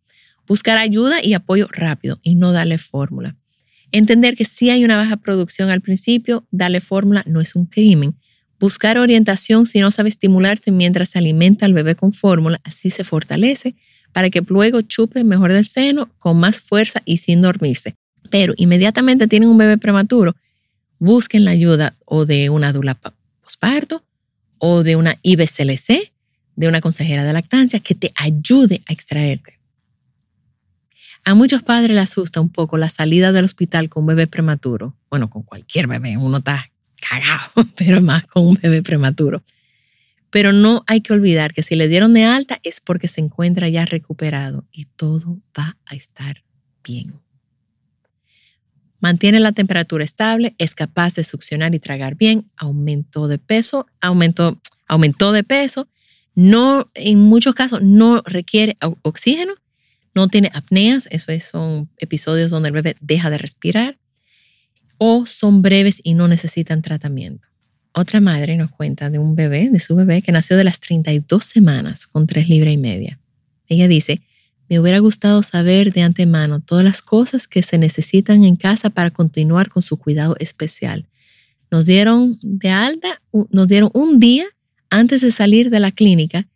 Buscar 0.46 0.78
ayuda 0.78 1.22
y 1.22 1.34
apoyo 1.34 1.68
rápido 1.70 2.18
y 2.22 2.34
no 2.34 2.52
darle 2.52 2.78
fórmula. 2.78 3.36
Entender 3.92 4.36
que 4.36 4.44
si 4.44 4.70
hay 4.70 4.84
una 4.84 4.96
baja 4.96 5.16
producción 5.16 5.70
al 5.70 5.80
principio, 5.80 6.46
darle 6.50 6.80
fórmula 6.80 7.22
no 7.26 7.40
es 7.40 7.54
un 7.54 7.66
crimen. 7.66 8.16
Buscar 8.58 8.98
orientación 8.98 9.66
si 9.66 9.80
no 9.80 9.90
sabe 9.90 10.08
estimularse 10.08 10.70
mientras 10.70 11.10
se 11.10 11.18
alimenta 11.18 11.66
al 11.66 11.74
bebé 11.74 11.94
con 11.94 12.12
fórmula, 12.12 12.60
así 12.64 12.90
se 12.90 13.04
fortalece 13.04 13.74
para 14.12 14.30
que 14.30 14.42
luego 14.46 14.80
chupe 14.82 15.24
mejor 15.24 15.52
del 15.52 15.66
seno 15.66 16.08
con 16.18 16.38
más 16.38 16.60
fuerza 16.60 17.02
y 17.04 17.18
sin 17.18 17.42
dormirse. 17.42 17.94
Pero 18.30 18.54
inmediatamente 18.56 19.26
tienen 19.26 19.48
un 19.48 19.58
bebé 19.58 19.76
prematuro, 19.76 20.34
busquen 20.98 21.44
la 21.44 21.50
ayuda 21.50 21.96
o 22.04 22.24
de 22.24 22.48
una 22.48 22.72
dula 22.72 22.98
posparto 23.42 24.04
o 24.58 24.82
de 24.82 24.96
una 24.96 25.18
IBCLC, 25.22 26.12
de 26.56 26.68
una 26.68 26.80
consejera 26.80 27.24
de 27.24 27.32
lactancia 27.32 27.80
que 27.80 27.94
te 27.94 28.12
ayude 28.16 28.82
a 28.86 28.92
extraerte. 28.92 29.58
A 31.26 31.34
muchos 31.34 31.62
padres 31.62 31.96
les 31.96 32.10
asusta 32.10 32.40
un 32.40 32.50
poco 32.50 32.76
la 32.76 32.90
salida 32.90 33.32
del 33.32 33.46
hospital 33.46 33.88
con 33.88 34.02
un 34.02 34.08
bebé 34.08 34.26
prematuro. 34.26 34.94
Bueno, 35.08 35.30
con 35.30 35.42
cualquier 35.42 35.86
bebé, 35.86 36.18
uno 36.18 36.38
está 36.38 36.70
cagado, 37.00 37.50
pero 37.76 38.02
más 38.02 38.26
con 38.26 38.46
un 38.46 38.58
bebé 38.62 38.82
prematuro. 38.82 39.42
Pero 40.28 40.52
no 40.52 40.84
hay 40.86 41.00
que 41.00 41.12
olvidar 41.12 41.54
que 41.54 41.62
si 41.62 41.76
le 41.76 41.88
dieron 41.88 42.12
de 42.12 42.24
alta 42.24 42.58
es 42.62 42.80
porque 42.80 43.08
se 43.08 43.22
encuentra 43.22 43.68
ya 43.68 43.86
recuperado 43.86 44.66
y 44.70 44.84
todo 44.84 45.38
va 45.58 45.78
a 45.86 45.94
estar 45.94 46.42
bien. 46.82 47.14
Mantiene 49.00 49.40
la 49.40 49.52
temperatura 49.52 50.04
estable, 50.04 50.54
es 50.58 50.74
capaz 50.74 51.14
de 51.14 51.24
succionar 51.24 51.74
y 51.74 51.78
tragar 51.78 52.16
bien, 52.16 52.50
aumentó 52.56 53.28
de 53.28 53.38
peso, 53.38 53.86
aumentó, 54.00 54.60
aumentó 54.88 55.32
de 55.32 55.44
peso, 55.44 55.88
no, 56.34 56.90
en 56.94 57.20
muchos 57.20 57.54
casos 57.54 57.82
no 57.82 58.22
requiere 58.26 58.76
oxígeno, 59.02 59.54
no 60.14 60.28
tiene 60.28 60.50
apneas, 60.54 61.08
eso 61.10 61.32
son 61.40 61.90
episodios 61.98 62.50
donde 62.50 62.68
el 62.68 62.74
bebé 62.74 62.96
deja 63.00 63.30
de 63.30 63.38
respirar, 63.38 63.98
o 64.98 65.26
son 65.26 65.62
breves 65.62 66.00
y 66.04 66.14
no 66.14 66.28
necesitan 66.28 66.82
tratamiento. 66.82 67.48
Otra 67.92 68.20
madre 68.20 68.56
nos 68.56 68.70
cuenta 68.70 69.10
de 69.10 69.18
un 69.18 69.36
bebé, 69.36 69.68
de 69.70 69.80
su 69.80 69.94
bebé, 69.94 70.22
que 70.22 70.32
nació 70.32 70.56
de 70.56 70.64
las 70.64 70.80
32 70.80 71.44
semanas 71.44 72.06
con 72.06 72.26
3 72.26 72.48
libras 72.48 72.74
y 72.74 72.78
media. 72.78 73.20
Ella 73.68 73.88
dice, 73.88 74.20
me 74.68 74.80
hubiera 74.80 74.98
gustado 74.98 75.42
saber 75.42 75.92
de 75.92 76.02
antemano 76.02 76.60
todas 76.60 76.84
las 76.84 77.02
cosas 77.02 77.46
que 77.46 77.62
se 77.62 77.78
necesitan 77.78 78.44
en 78.44 78.56
casa 78.56 78.90
para 78.90 79.10
continuar 79.10 79.68
con 79.68 79.82
su 79.82 79.96
cuidado 79.96 80.36
especial. 80.38 81.06
Nos 81.70 81.86
dieron 81.86 82.38
de 82.42 82.70
alta, 82.70 83.20
nos 83.50 83.68
dieron 83.68 83.90
un 83.94 84.20
día 84.20 84.46
antes 84.90 85.20
de 85.20 85.32
salir 85.32 85.70
de 85.70 85.80
la 85.80 85.92
clínica 85.92 86.48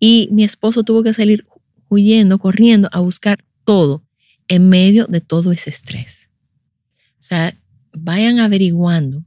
y 0.00 0.28
mi 0.32 0.44
esposo 0.44 0.82
tuvo 0.82 1.02
que 1.02 1.12
salir 1.12 1.46
huyendo, 1.88 2.38
corriendo 2.38 2.88
a 2.92 3.00
buscar 3.00 3.44
todo 3.64 4.02
en 4.48 4.68
medio 4.68 5.06
de 5.06 5.20
todo 5.20 5.52
ese 5.52 5.70
estrés. 5.70 6.28
O 7.18 7.22
sea, 7.22 7.54
vayan 7.92 8.38
averiguando 8.38 9.24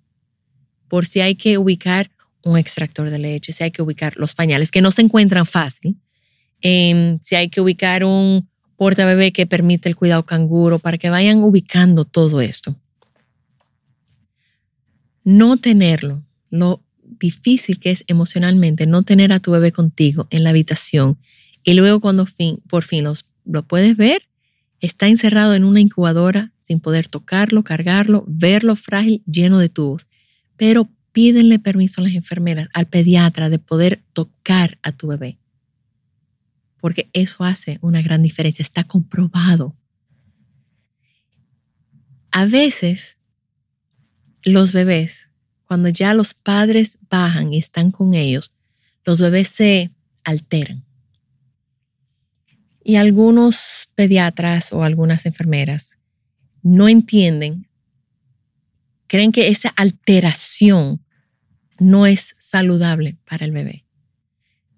por 0.88 1.06
si 1.06 1.22
hay 1.22 1.36
que 1.36 1.58
ubicar 1.58 2.12
un 2.44 2.58
extractor 2.58 3.10
de 3.10 3.20
leche, 3.20 3.52
si 3.52 3.64
hay 3.64 3.72
que 3.72 3.82
ubicar 3.82 4.16
los 4.18 4.34
pañales 4.34 4.72
que 4.72 4.82
no 4.82 4.92
se 4.92 5.02
encuentran 5.02 5.46
fácil, 5.46 5.98
em, 6.62 7.20
si 7.22 7.36
hay 7.36 7.50
que 7.50 7.62
ubicar 7.62 8.04
un 8.04 8.48
porta 8.78 9.06
bebé 9.06 9.34
que 9.34 9.46
permite 9.46 9.90
el 9.90 9.96
cuidado 9.96 10.26
canguro, 10.26 10.80
para 10.80 10.98
que 10.98 11.10
vayan 11.10 11.44
ubicando 11.44 12.06
todo 12.06 12.40
esto. 12.40 12.78
No 15.26 15.58
tenerlo, 15.58 16.24
lo 16.50 16.82
difícil 17.02 17.80
que 17.80 17.92
es 17.92 18.04
emocionalmente 18.08 18.88
no 18.88 19.04
tener 19.04 19.34
a 19.34 19.40
tu 19.40 19.52
bebé 19.52 19.72
contigo 19.72 20.28
en 20.30 20.44
la 20.44 20.52
habitación 20.52 21.18
y 21.64 21.74
luego 21.74 22.00
cuando 22.00 22.26
fin, 22.26 22.62
por 22.68 22.84
fin 22.84 23.06
lo 23.46 23.64
puedes 23.64 23.98
ver, 23.98 24.24
está 24.80 25.08
encerrado 25.08 25.56
en 25.56 25.64
una 25.64 25.80
incubadora 25.80 26.52
sin 26.62 26.80
poder 26.80 27.08
tocarlo, 27.08 27.64
cargarlo, 27.64 28.24
verlo 28.28 28.76
frágil, 28.76 29.24
lleno 29.26 29.60
de 29.60 29.70
tubos 29.70 30.08
pero 30.60 30.90
pídenle 31.14 31.58
permiso 31.58 32.02
a 32.02 32.04
las 32.04 32.14
enfermeras, 32.14 32.68
al 32.74 32.86
pediatra, 32.86 33.50
de 33.50 33.60
poder 33.60 34.04
tocar 34.12 34.78
a 34.84 34.92
tu 34.92 35.08
bebé. 35.08 35.38
Porque 36.82 37.10
eso 37.14 37.46
hace 37.46 37.80
una 37.82 38.02
gran 38.02 38.22
diferencia, 38.22 38.62
está 38.62 38.84
comprobado. 38.84 39.74
A 42.32 42.46
veces 42.46 43.18
los 44.44 44.74
bebés, 44.74 45.30
cuando 45.64 45.88
ya 45.88 46.14
los 46.14 46.34
padres 46.34 47.00
bajan 47.10 47.54
y 47.54 47.58
están 47.58 47.92
con 47.92 48.14
ellos, 48.14 48.52
los 49.06 49.22
bebés 49.22 49.48
se 49.48 49.92
alteran. 50.26 50.84
Y 52.90 52.96
algunos 52.96 53.88
pediatras 53.94 54.74
o 54.74 54.84
algunas 54.84 55.28
enfermeras 55.28 56.00
no 56.64 56.90
entienden 56.90 57.70
creen 59.06 59.32
que 59.32 59.50
esa 59.50 59.70
alteración 59.76 61.00
no 61.78 62.08
es 62.08 62.34
saludable 62.40 63.16
para 63.30 63.46
el 63.46 63.52
bebé. 63.52 63.86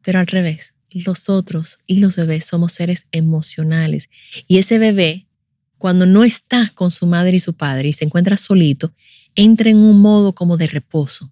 Pero 0.01 0.19
al 0.19 0.27
revés, 0.27 0.73
los 0.89 1.29
otros 1.29 1.79
y 1.87 2.01
los 2.01 2.17
bebés 2.17 2.43
somos 2.43 2.73
seres 2.73 3.07
emocionales. 3.13 4.09
Y 4.45 4.57
ese 4.57 4.77
bebé, 4.77 5.29
cuando 5.77 6.05
no 6.05 6.25
está 6.25 6.69
con 6.75 6.91
su 6.91 7.07
madre 7.07 7.37
y 7.37 7.39
su 7.39 7.53
padre 7.53 7.87
y 7.87 7.93
se 7.93 8.03
encuentra 8.03 8.35
solito, 8.35 8.93
entra 9.35 9.69
en 9.69 9.77
un 9.77 10.01
modo 10.01 10.35
como 10.35 10.57
de 10.57 10.67
reposo. 10.67 11.31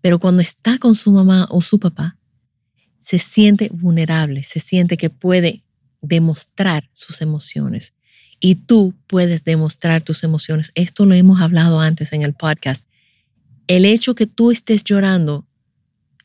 Pero 0.00 0.20
cuando 0.20 0.42
está 0.42 0.78
con 0.78 0.94
su 0.94 1.10
mamá 1.10 1.48
o 1.50 1.60
su 1.60 1.80
papá, 1.80 2.18
se 3.04 3.18
siente 3.18 3.68
vulnerable, 3.70 4.42
se 4.44 4.60
siente 4.60 4.96
que 4.96 5.10
puede 5.10 5.62
demostrar 6.00 6.88
sus 6.94 7.20
emociones 7.20 7.92
y 8.40 8.54
tú 8.54 8.94
puedes 9.06 9.44
demostrar 9.44 10.02
tus 10.02 10.24
emociones. 10.24 10.72
Esto 10.74 11.04
lo 11.04 11.12
hemos 11.12 11.42
hablado 11.42 11.80
antes 11.80 12.14
en 12.14 12.22
el 12.22 12.32
podcast. 12.32 12.86
El 13.66 13.84
hecho 13.84 14.14
que 14.14 14.26
tú 14.26 14.50
estés 14.50 14.84
llorando 14.84 15.46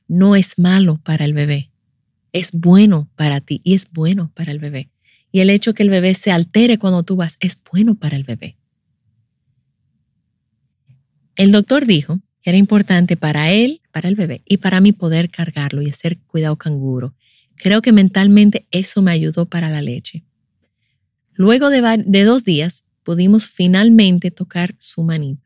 no 0.07 0.37
es 0.37 0.57
malo 0.57 1.01
para 1.03 1.25
el 1.25 1.33
bebé, 1.33 1.69
es 2.31 2.53
bueno 2.53 3.09
para 3.17 3.41
ti 3.41 3.59
y 3.65 3.73
es 3.73 3.91
bueno 3.91 4.31
para 4.33 4.51
el 4.51 4.59
bebé. 4.59 4.89
Y 5.33 5.41
el 5.41 5.49
hecho 5.49 5.73
que 5.73 5.83
el 5.83 5.89
bebé 5.89 6.13
se 6.13 6.31
altere 6.31 6.77
cuando 6.77 7.03
tú 7.03 7.17
vas 7.17 7.35
es 7.41 7.57
bueno 7.69 7.95
para 7.95 8.15
el 8.15 8.23
bebé. 8.23 8.55
El 11.35 11.51
doctor 11.51 11.85
dijo 11.85 12.21
era 12.49 12.57
importante 12.57 13.15
para 13.17 13.51
él, 13.51 13.81
para 13.91 14.09
el 14.09 14.15
bebé 14.15 14.41
y 14.45 14.57
para 14.57 14.81
mí 14.81 14.91
poder 14.91 15.29
cargarlo 15.29 15.81
y 15.81 15.89
hacer 15.89 16.17
cuidado 16.19 16.55
canguro. 16.57 17.13
Creo 17.55 17.81
que 17.81 17.91
mentalmente 17.91 18.65
eso 18.71 19.01
me 19.01 19.11
ayudó 19.11 19.45
para 19.45 19.69
la 19.69 19.81
leche. 19.81 20.23
Luego 21.33 21.69
de 21.69 22.23
dos 22.23 22.43
días 22.43 22.83
pudimos 23.03 23.49
finalmente 23.49 24.31
tocar 24.31 24.75
su 24.77 25.03
manito 25.03 25.41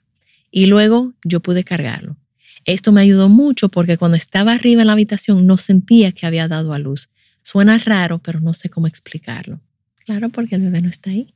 y 0.51 0.67
luego 0.67 1.13
yo 1.23 1.39
pude 1.39 1.63
cargarlo. 1.63 2.17
Esto 2.65 2.91
me 2.91 3.01
ayudó 3.01 3.29
mucho 3.29 3.69
porque 3.69 3.97
cuando 3.97 4.15
estaba 4.15 4.53
arriba 4.53 4.81
en 4.81 4.87
la 4.87 4.93
habitación 4.93 5.45
no 5.45 5.57
sentía 5.57 6.11
que 6.11 6.25
había 6.25 6.47
dado 6.47 6.73
a 6.73 6.79
luz. 6.79 7.09
Suena 7.41 7.77
raro, 7.77 8.19
pero 8.19 8.39
no 8.39 8.53
sé 8.53 8.69
cómo 8.69 8.87
explicarlo. 8.87 9.59
Claro, 10.05 10.29
porque 10.29 10.55
el 10.55 10.61
bebé 10.61 10.81
no 10.81 10.89
está 10.89 11.09
ahí. 11.09 11.33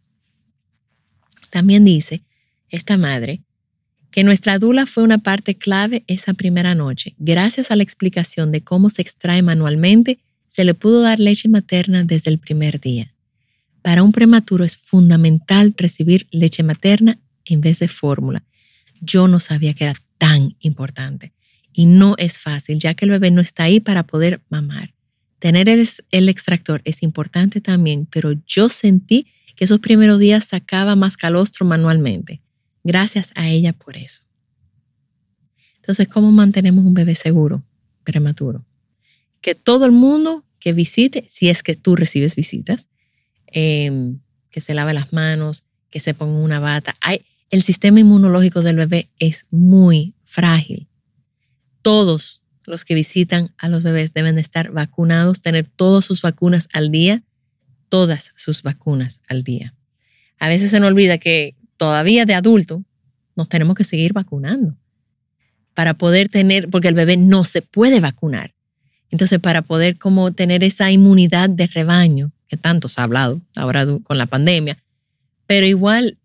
También 1.50 1.84
dice 1.84 2.24
esta 2.70 2.98
madre 2.98 3.42
que 4.12 4.24
nuestra 4.24 4.60
dula 4.60 4.86
fue 4.86 5.04
una 5.04 5.20
parte 5.20 5.56
clave 5.56 6.04
esa 6.08 6.34
primera 6.34 6.76
noche. 6.76 7.16
Gracias 7.18 7.72
a 7.72 7.76
la 7.76 7.84
explicación 7.84 8.52
de 8.52 8.62
cómo 8.62 8.90
se 8.90 9.02
extrae 9.02 9.42
manualmente, 9.42 10.20
se 10.48 10.64
le 10.64 10.74
pudo 10.74 11.02
dar 11.02 11.20
leche 11.20 11.50
materna 11.50 12.04
desde 12.04 12.32
el 12.32 12.40
primer 12.40 12.80
día. 12.80 13.14
Para 13.82 14.04
un 14.04 14.12
prematuro 14.12 14.66
es 14.66 14.76
fundamental 14.76 15.74
recibir 15.78 16.28
leche 16.32 16.64
materna 16.64 17.20
en 17.46 17.62
vez 17.62 17.80
de 17.80 17.88
fórmula. 17.88 18.44
Yo 19.02 19.28
no 19.28 19.40
sabía 19.40 19.74
que 19.74 19.86
era 19.86 19.94
tan 20.18 20.56
importante 20.60 21.34
y 21.74 21.86
no 21.86 22.16
es 22.18 22.40
fácil, 22.40 22.80
ya 22.80 22.96
que 22.96 23.06
el 23.06 23.12
bebé 23.12 23.30
no 23.32 23.40
está 23.40 23.64
ahí 23.64 23.80
para 23.80 24.04
poder 24.04 24.42
mamar. 24.50 24.94
Tener 25.40 25.70
el, 25.70 26.30
extractor 26.30 26.82
es 26.84 27.04
importante 27.04 27.62
también, 27.62 28.08
pero 28.10 28.34
yo 28.48 28.70
sentí 28.70 29.28
que 29.56 29.66
esos 29.66 29.80
primeros 29.80 30.20
días 30.20 30.46
sacaba 30.46 30.96
más 30.96 31.16
calostro 31.18 31.66
manualmente. 31.66 32.42
Gracias 32.88 33.34
a 33.36 33.50
ella 33.50 33.74
por 33.74 33.98
eso. 33.98 34.24
Entonces, 35.76 36.08
¿cómo 36.08 36.32
mantenemos 36.32 36.86
un 36.86 36.94
bebé 36.94 37.16
seguro, 37.16 37.62
prematuro? 38.06 38.66
Que 39.42 39.56
todo 39.56 39.84
el 39.86 39.92
mundo 39.92 40.46
que 40.58 40.72
visite, 40.72 41.26
si 41.28 41.50
es 41.50 41.64
que 41.64 41.76
tú 41.76 41.98
recibes 41.98 42.38
visitas, 42.38 42.88
em, 43.48 44.22
que 44.50 44.62
se 44.62 44.74
lave 44.74 44.94
las 44.94 45.12
manos, 45.12 45.66
que 45.90 46.00
se 46.00 46.14
ponga 46.14 46.40
una 46.40 46.62
bata. 46.62 46.96
Hay, 47.02 47.26
el 47.50 47.62
sistema 47.62 48.00
inmunológico 48.00 48.62
del 48.62 48.78
bebé 48.78 49.10
es 49.20 49.48
muy 49.52 50.14
frágil. 50.24 50.88
Todos 51.82 52.42
los 52.66 52.86
que 52.86 52.96
visitan 52.96 53.54
a 53.58 53.68
los 53.68 53.84
bebés 53.84 54.14
deben 54.14 54.40
estar 54.40 54.72
vacunados, 54.72 55.42
tener 55.42 55.68
todas 55.76 56.06
sus 56.06 56.22
vacunas 56.22 56.70
al 56.72 56.90
día, 56.90 57.22
todas 57.90 58.32
sus 58.38 58.64
vacunas 58.64 59.20
al 59.28 59.44
día. 59.44 59.76
A 60.40 60.48
veces 60.48 60.72
se 60.72 60.80
nos 60.80 60.88
olvida 60.88 61.18
que 61.18 61.57
todavía 61.78 62.26
de 62.26 62.34
adulto 62.34 62.84
nos 63.36 63.50
tenemos 63.50 63.76
que 63.76 63.84
seguir 63.84 64.14
vacunando 64.14 64.76
para 65.74 65.94
poder 65.94 66.28
tener, 66.28 66.70
porque 66.70 66.88
el 66.88 66.96
bebé 66.96 67.18
no 67.18 67.44
se 67.44 67.62
puede 67.62 68.00
vacunar. 68.00 68.54
Entonces, 69.12 69.40
para 69.40 69.62
poder 69.62 69.98
como 69.98 70.32
tener 70.34 70.64
esa 70.64 70.92
inmunidad 70.92 71.50
de 71.50 71.68
rebaño, 71.68 72.32
que 72.48 72.58
tanto 72.58 72.90
se 72.90 73.00
ha 73.00 73.04
hablado 73.04 73.42
ahora 73.56 73.86
con 74.04 74.18
la 74.18 74.26
pandemia, 74.26 74.78
pero 75.46 75.66
igual 75.66 76.18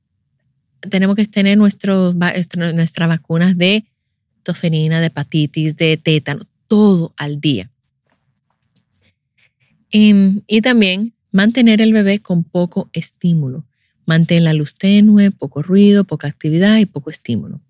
tenemos 0.89 1.17
que 1.17 1.27
tener 1.27 1.59
nuestras 1.59 2.15
vacunas 3.09 3.57
de 3.57 3.85
toferina, 4.43 5.01
de 5.01 5.07
hepatitis, 5.07 5.77
de 5.77 5.97
tétano, 5.97 6.45
todo 6.67 7.13
al 7.17 7.41
día. 7.41 7.71
Em, 9.91 10.41
y, 10.47 10.63
también 10.63 11.13
mantener 11.31 11.81
el 11.81 11.93
bebé 11.93 12.21
con 12.21 12.45
poco 12.45 12.89
estímulo. 12.93 13.65
Mantén 14.05 14.45
la 14.45 14.53
luz 14.53 14.75
tenue, 14.75 15.31
poco 15.31 15.63
ruido, 15.63 16.05
poca 16.05 16.29
actividad 16.29 16.79
y 16.79 16.87
poco 16.87 17.11
estímulo. 17.11 17.61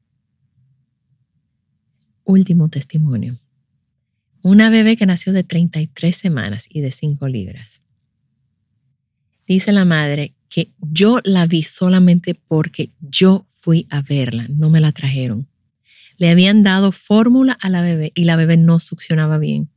Último 2.24 2.68
testimonio. 2.68 3.38
Una 4.42 4.70
bebé 4.70 4.96
que 4.96 5.06
nació 5.06 5.32
de 5.32 5.44
33 5.44 6.16
semanas 6.16 6.66
y 6.68 6.80
de 6.80 6.90
5 6.90 7.28
libras. 7.28 7.82
Dice 9.46 9.72
la 9.72 9.84
madre 9.84 10.34
que 10.48 10.72
yo 10.80 11.20
la 11.24 11.46
vi 11.46 11.62
solamente 11.62 12.34
porque 12.34 12.90
yo 13.00 13.46
fui 13.48 13.86
a 13.90 14.02
verla, 14.02 14.46
no 14.48 14.70
me 14.70 14.80
la 14.80 14.92
trajeron. 14.92 15.48
Le 16.16 16.30
habían 16.30 16.62
dado 16.62 16.92
fórmula 16.92 17.56
a 17.60 17.68
la 17.70 17.82
bebé 17.82 18.12
y 18.14 18.24
la 18.24 18.36
bebé 18.36 18.56
no 18.56 18.80
succionaba 18.80 19.38
bien. 19.38 19.70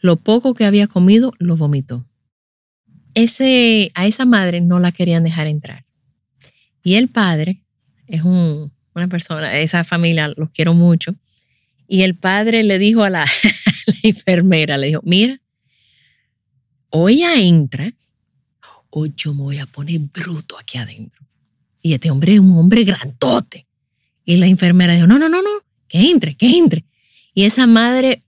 Lo 0.00 0.16
poco 0.16 0.54
que 0.54 0.64
había 0.64 0.86
comido 0.86 1.32
lo 1.38 1.56
vomitó. 1.56 2.06
Ese, 3.14 3.92
a 3.94 4.06
esa 4.06 4.24
madre 4.24 4.60
no 4.60 4.80
la 4.80 4.92
querían 4.92 5.24
dejar 5.24 5.46
entrar. 5.46 5.84
Y 6.82 6.94
el 6.94 7.08
padre 7.08 7.62
es 8.06 8.22
una 8.22 9.08
persona, 9.08 9.58
esa 9.58 9.84
familia 9.84 10.32
los 10.36 10.50
quiero 10.50 10.74
mucho. 10.74 11.14
Y 11.88 12.02
el 12.02 12.14
padre 12.14 12.62
le 12.62 12.78
dijo 12.78 13.02
a 13.02 13.10
la, 13.10 13.26
enfermera, 14.02 14.78
le 14.78 14.88
dijo, 14.88 15.00
mira, 15.04 15.40
o 16.90 17.08
ella 17.08 17.34
entra 17.36 17.92
o 18.90 19.06
yo 19.06 19.32
me 19.34 19.42
voy 19.42 19.58
a 19.58 19.66
poner 19.66 20.00
bruto 20.00 20.58
aquí 20.58 20.78
adentro. 20.78 21.24
Y 21.80 21.94
este 21.94 22.10
hombre 22.10 22.34
es 22.34 22.40
un 22.40 22.58
hombre 22.58 22.84
grandote. 22.84 23.66
Y 24.24 24.36
la 24.36 24.46
enfermera 24.46 24.94
dijo, 24.94 25.06
no, 25.06 25.18
no, 25.18 25.28
no, 25.28 25.42
no, 25.42 25.48
que 25.88 26.10
entre, 26.10 26.36
que 26.36 26.58
entre. 26.58 26.84
Y 27.34 27.44
esa 27.44 27.66
madre 27.66 28.24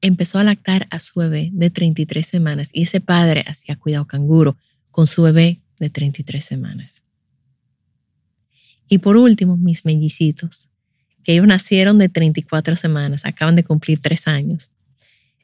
empezó 0.00 0.38
a 0.38 0.44
lactar 0.44 0.86
a 0.90 0.98
su 0.98 1.20
bebé 1.20 1.50
de 1.52 1.70
33 1.70 2.26
semanas 2.26 2.70
y 2.72 2.82
ese 2.82 3.00
padre 3.00 3.44
hacía 3.46 3.76
cuidado 3.76 4.06
canguro 4.06 4.56
con 4.90 5.06
su 5.06 5.22
bebé 5.22 5.60
de 5.78 5.90
33 5.90 6.44
semanas. 6.44 7.03
Y 8.88 8.98
por 8.98 9.16
último, 9.16 9.56
mis 9.56 9.84
mellicitos, 9.84 10.68
que 11.22 11.32
ellos 11.32 11.46
nacieron 11.46 11.98
de 11.98 12.08
34 12.08 12.76
semanas, 12.76 13.24
acaban 13.24 13.56
de 13.56 13.64
cumplir 13.64 13.98
tres 13.98 14.28
años. 14.28 14.70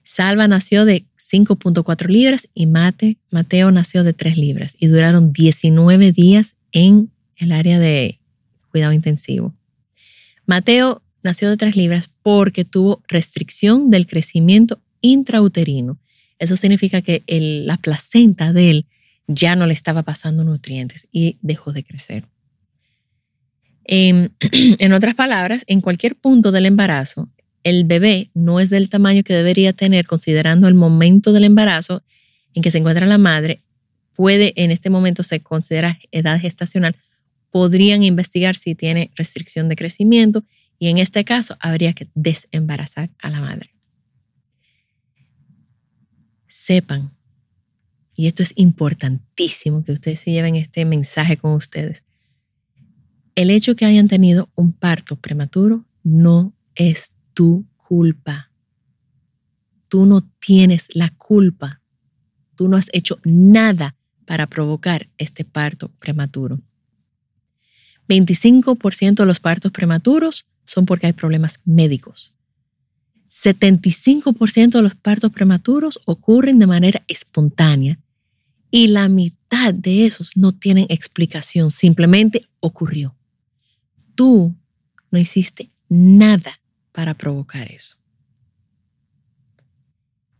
Salva 0.05 0.48
nació 0.48 0.85
de 0.85 1.07
5.4 1.16 2.09
libras 2.09 2.48
y 2.55 2.66
Mate, 2.66 3.18
Mateo 3.31 3.70
nació 3.70 4.05
de 4.05 4.12
3 4.12 4.37
libras 4.37 4.76
y 4.79 4.88
duraron 4.88 5.33
19 5.33 6.12
días 6.12 6.57
en 6.72 7.11
el 7.37 7.53
área 7.53 7.79
de 7.79 8.20
cuidado 8.70 8.92
intensivo. 8.92 9.55
Mateo 10.46 11.03
nació 11.22 11.50
de 11.50 11.57
tres 11.57 11.76
libras 11.76 12.11
porque 12.22 12.64
tuvo 12.64 13.03
restricción 13.09 13.90
del 13.90 14.07
crecimiento 14.07 14.81
intrauterino. 15.00 15.98
Eso 16.38 16.57
significa 16.57 17.03
que 17.03 17.22
la 17.29 17.76
placenta 17.76 18.53
de 18.53 18.70
él 18.70 18.87
ya 19.26 19.55
no 19.57 19.66
le 19.66 19.74
estaba 19.74 20.03
pasando 20.03 20.42
nutrientes 20.44 21.09
y 21.12 21.38
dejó 21.42 21.72
de 21.72 21.85
crecer. 21.85 22.26
En, 23.92 24.33
en 24.79 24.92
otras 24.92 25.16
palabras, 25.16 25.64
en 25.66 25.81
cualquier 25.81 26.14
punto 26.14 26.53
del 26.53 26.64
embarazo, 26.64 27.29
el 27.64 27.85
bebé 27.85 28.31
no 28.35 28.61
es 28.61 28.70
del 28.70 28.88
tamaño 28.88 29.24
que 29.24 29.35
debería 29.35 29.72
tener 29.72 30.07
considerando 30.07 30.68
el 30.68 30.74
momento 30.74 31.33
del 31.33 31.42
embarazo 31.42 32.05
en 32.55 32.62
que 32.62 32.70
se 32.70 32.79
encuentra 32.79 33.05
la 33.07 33.18
madre, 33.18 33.64
puede 34.14 34.53
en 34.57 34.70
este 34.70 34.90
momento 34.90 35.24
se 35.24 35.40
considera 35.40 35.98
edad 36.12 36.40
gestacional, 36.40 36.94
podrían 37.50 38.05
investigar 38.05 38.57
si 38.57 38.76
tiene 38.76 39.11
restricción 39.16 39.68
de 39.68 39.76
crecimiento 39.76 40.44
y 40.79 40.87
en 40.87 40.98
este 40.98 41.24
caso 41.24 41.57
habría 41.59 41.92
que 41.92 42.07
desembarazar 42.14 43.11
a 43.18 43.29
la 43.29 43.40
madre. 43.40 43.74
Sepan, 46.46 47.12
y 48.16 48.29
esto 48.29 48.44
es 48.44 48.53
importantísimo 48.55 49.83
que 49.83 49.92
ustedes 49.92 50.20
se 50.20 50.31
lleven 50.31 50.55
este 50.55 50.85
mensaje 50.85 51.37
con 51.37 51.55
ustedes, 51.55 52.05
el 53.35 53.51
hecho 53.51 53.77
que 53.77 53.85
hayan 53.85 54.09
tenido 54.09 54.51
un 54.55 54.73
parto 54.73 55.16
prematuro 55.16 55.85
no 56.03 56.53
es 56.75 57.12
tu 57.35 57.66
culpa. 57.77 58.51
Tú 59.88 60.07
no 60.07 60.23
tienes 60.38 60.88
la 60.95 61.11
culpa. 61.11 61.81
Tú 62.55 62.69
no 62.69 62.77
has 62.77 62.88
hecho 62.93 63.19
nada 63.25 63.97
para 64.25 64.47
provocar 64.47 65.09
este 65.19 65.45
parto 65.45 65.90
prematuro. 65.99 66.61
25% 68.09 69.14
de 69.14 69.27
los 69.27 69.40
partos 69.40 69.73
prematuros 69.73 70.47
son 70.64 70.87
porque 70.87 71.07
hay 71.07 71.12
problemas 71.12 71.61
médicos. 71.64 72.35
75% 73.31 74.71
de 74.71 74.83
los 74.83 74.97
partos 74.97 75.31
prematuros 75.31 76.01
ocurren 76.05 76.59
de 76.59 76.66
manera 76.66 77.03
espontánea 77.07 77.99
y 78.71 78.88
la 78.88 79.09
mitad 79.09 79.73
de 79.73 80.07
esos 80.07 80.37
no 80.37 80.53
tienen 80.53 80.87
explicación, 80.88 81.71
simplemente 81.71 82.49
ocurrió. 82.61 83.16
Tú 84.20 84.54
no 85.11 85.18
hiciste 85.18 85.70
nada 85.88 86.61
para 86.92 87.14
provocar 87.14 87.72
eso. 87.72 87.96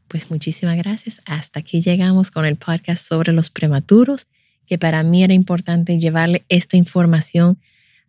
Pues 0.07 0.31
muchísimas 0.31 0.77
gracias. 0.77 1.23
Hasta 1.25 1.61
aquí 1.61 1.81
llegamos 1.81 2.31
con 2.31 2.45
el 2.45 2.57
podcast 2.57 3.03
sobre 3.03 3.33
los 3.33 3.49
prematuros. 3.49 4.27
que 4.67 4.77
para 4.77 5.03
mí 5.03 5.25
era 5.25 5.33
importante 5.33 5.99
llevarle 5.99 6.45
esta 6.51 6.77
información 6.77 7.59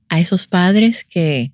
a 0.10 0.19
esos 0.19 0.45
padres 0.45 1.05
que 1.05 1.53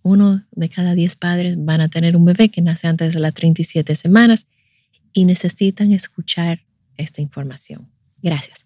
uno 0.00 0.46
de 0.52 0.70
cada 0.70 0.94
diez 0.94 1.14
padres 1.14 1.62
van 1.62 1.82
a 1.82 1.90
tener 1.90 2.16
un 2.16 2.24
bebé 2.24 2.48
que 2.48 2.62
nace 2.62 2.88
antes 2.88 3.12
de 3.12 3.20
las 3.20 3.34
37 3.34 3.96
semanas 3.96 4.46
y 5.12 5.26
necesitan 5.26 5.92
escuchar 5.92 6.64
esta 6.96 7.20
información. 7.20 7.86
Gracias. 8.22 8.65